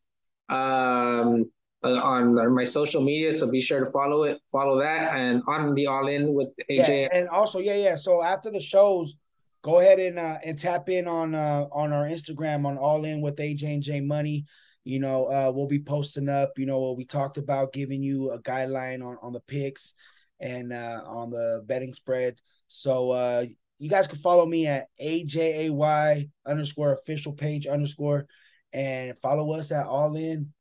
um, 0.50 1.50
uh, 1.84 1.88
on 1.88 2.54
my 2.54 2.66
social 2.66 3.02
media. 3.02 3.36
So 3.36 3.48
be 3.48 3.62
sure 3.62 3.86
to 3.86 3.92
follow 3.92 4.24
it, 4.24 4.40
follow 4.52 4.80
that, 4.80 5.16
and 5.16 5.42
on 5.48 5.74
the 5.76 5.88
All 5.88 6.08
In 6.08 6.34
with 6.34 6.50
AJ. 6.70 6.88
Yeah, 6.88 7.08
and 7.14 7.30
also, 7.30 7.60
yeah, 7.60 7.76
yeah. 7.76 7.96
So 7.96 8.22
after 8.22 8.52
the 8.52 8.60
shows, 8.60 9.16
go 9.62 9.80
ahead 9.80 10.00
and 10.00 10.20
uh, 10.20 10.38
and 10.44 10.58
tap 10.58 10.90
in 10.90 11.08
on 11.08 11.36
uh, 11.36 11.66
on 11.72 11.94
our 11.94 12.06
Instagram 12.06 12.66
on 12.66 12.78
All 12.78 13.06
In 13.06 13.22
with 13.22 13.38
AJ 13.38 13.64
and 13.64 13.84
J 13.84 14.02
Money. 14.02 14.46
You 14.84 15.00
know, 15.00 15.26
uh, 15.26 15.52
we'll 15.54 15.68
be 15.68 15.82
posting 15.82 16.30
up. 16.30 16.54
You 16.58 16.66
know, 16.66 16.80
what 16.80 16.98
we 16.98 17.06
talked 17.06 17.38
about 17.38 17.74
giving 17.74 18.02
you 18.02 18.32
a 18.32 18.42
guideline 18.42 19.06
on 19.06 19.18
on 19.22 19.34
the 19.34 19.42
picks 19.42 19.94
and 20.40 20.72
uh, 20.72 21.02
on 21.06 21.30
the 21.30 21.64
betting 21.66 21.94
spread. 21.94 22.40
So 22.68 23.12
uh, 23.12 23.46
you 23.78 23.90
guys 23.90 24.08
can 24.08 24.20
follow 24.20 24.46
me 24.46 24.68
at 24.68 24.88
AJAY 25.02 26.30
underscore 26.46 26.94
official 26.94 27.34
page 27.34 27.68
underscore 27.68 28.28
and 28.74 29.18
follow 29.20 29.52
us 29.54 29.72
at 29.72 29.86
All 29.86 30.16
In 30.16 30.54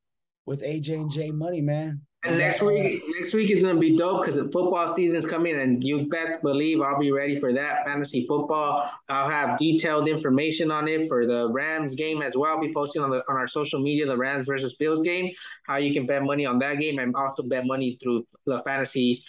with 0.47 0.63
AJ 0.63 0.95
and 0.95 1.11
J 1.11 1.31
Money, 1.31 1.61
man. 1.61 2.03
And 2.29 2.39
next 2.39 2.61
week, 2.61 3.03
next 3.19 3.33
week 3.33 3.51
is 3.51 3.63
gonna 3.63 3.81
be 3.81 3.97
dope 3.97 4.21
because 4.21 4.35
the 4.35 4.51
football 4.51 4.93
season's 4.93 5.25
coming, 5.25 5.59
and 5.59 5.83
you 5.83 6.09
best 6.09 6.43
believe 6.43 6.83
I'll 6.83 6.99
be 6.99 7.11
ready 7.11 7.41
for 7.41 7.55
that 7.55 7.87
fantasy 7.87 8.27
football. 8.27 8.91
I'll 9.09 9.31
have 9.31 9.59
detailed 9.59 10.09
information 10.09 10.71
on 10.71 10.89
it 10.89 11.09
for 11.09 11.27
the 11.27 11.51
Rams 11.51 11.95
game 11.95 12.21
as 12.21 12.37
well. 12.37 12.57
I'll 12.57 12.61
be 12.61 12.73
posting 12.75 13.01
on 13.01 13.09
the 13.09 13.23
on 13.31 13.37
our 13.37 13.49
social 13.49 13.81
media 13.81 14.05
the 14.05 14.17
Rams 14.17 14.47
versus 14.47 14.75
Bills 14.75 15.01
game, 15.01 15.33
how 15.63 15.77
you 15.77 15.95
can 15.95 16.05
bet 16.05 16.23
money 16.23 16.45
on 16.45 16.59
that 16.59 16.79
game, 16.79 16.99
and 16.99 17.17
also 17.17 17.43
bet 17.43 17.67
money 17.67 17.97
through 18.03 18.27
the 18.45 18.61
fantasy 18.63 19.25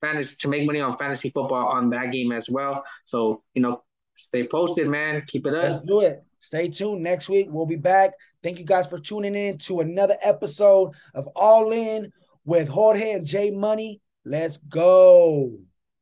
fantasy 0.00 0.36
to 0.38 0.48
make 0.48 0.66
money 0.66 0.80
on 0.80 0.96
fantasy 0.98 1.30
football 1.30 1.66
on 1.66 1.90
that 1.90 2.12
game 2.12 2.30
as 2.30 2.48
well. 2.48 2.84
So 3.06 3.42
you 3.54 3.62
know, 3.62 3.82
stay 4.16 4.46
posted, 4.46 4.86
man. 4.86 5.24
Keep 5.26 5.46
it 5.46 5.54
up. 5.54 5.64
Let's 5.64 5.84
do 5.84 6.02
it. 6.02 6.22
Stay 6.38 6.68
tuned. 6.68 7.02
Next 7.02 7.28
week 7.28 7.48
we'll 7.50 7.66
be 7.66 7.74
back. 7.74 8.12
Thank 8.44 8.60
you 8.60 8.64
guys 8.64 8.86
for 8.86 9.00
tuning 9.00 9.34
in 9.34 9.58
to 9.58 9.80
another 9.80 10.16
episode 10.22 10.92
of 11.12 11.26
All 11.34 11.72
In 11.72 12.12
with 12.46 12.68
Jorge 12.68 13.12
and 13.12 13.26
J 13.26 13.50
Money. 13.50 14.00
Let's 14.24 14.56
go, 14.56 15.58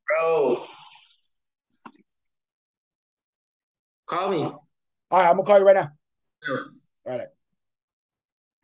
bro. 0.07 0.65
Call 4.07 4.31
me. 4.31 4.45
All 4.45 4.61
right, 5.11 5.29
I'm 5.29 5.37
gonna 5.37 5.47
call 5.47 5.59
you 5.59 5.65
right 5.65 5.77
now. 5.77 5.91
Sure. 6.45 6.67
All 7.07 7.19
right. 7.19 7.29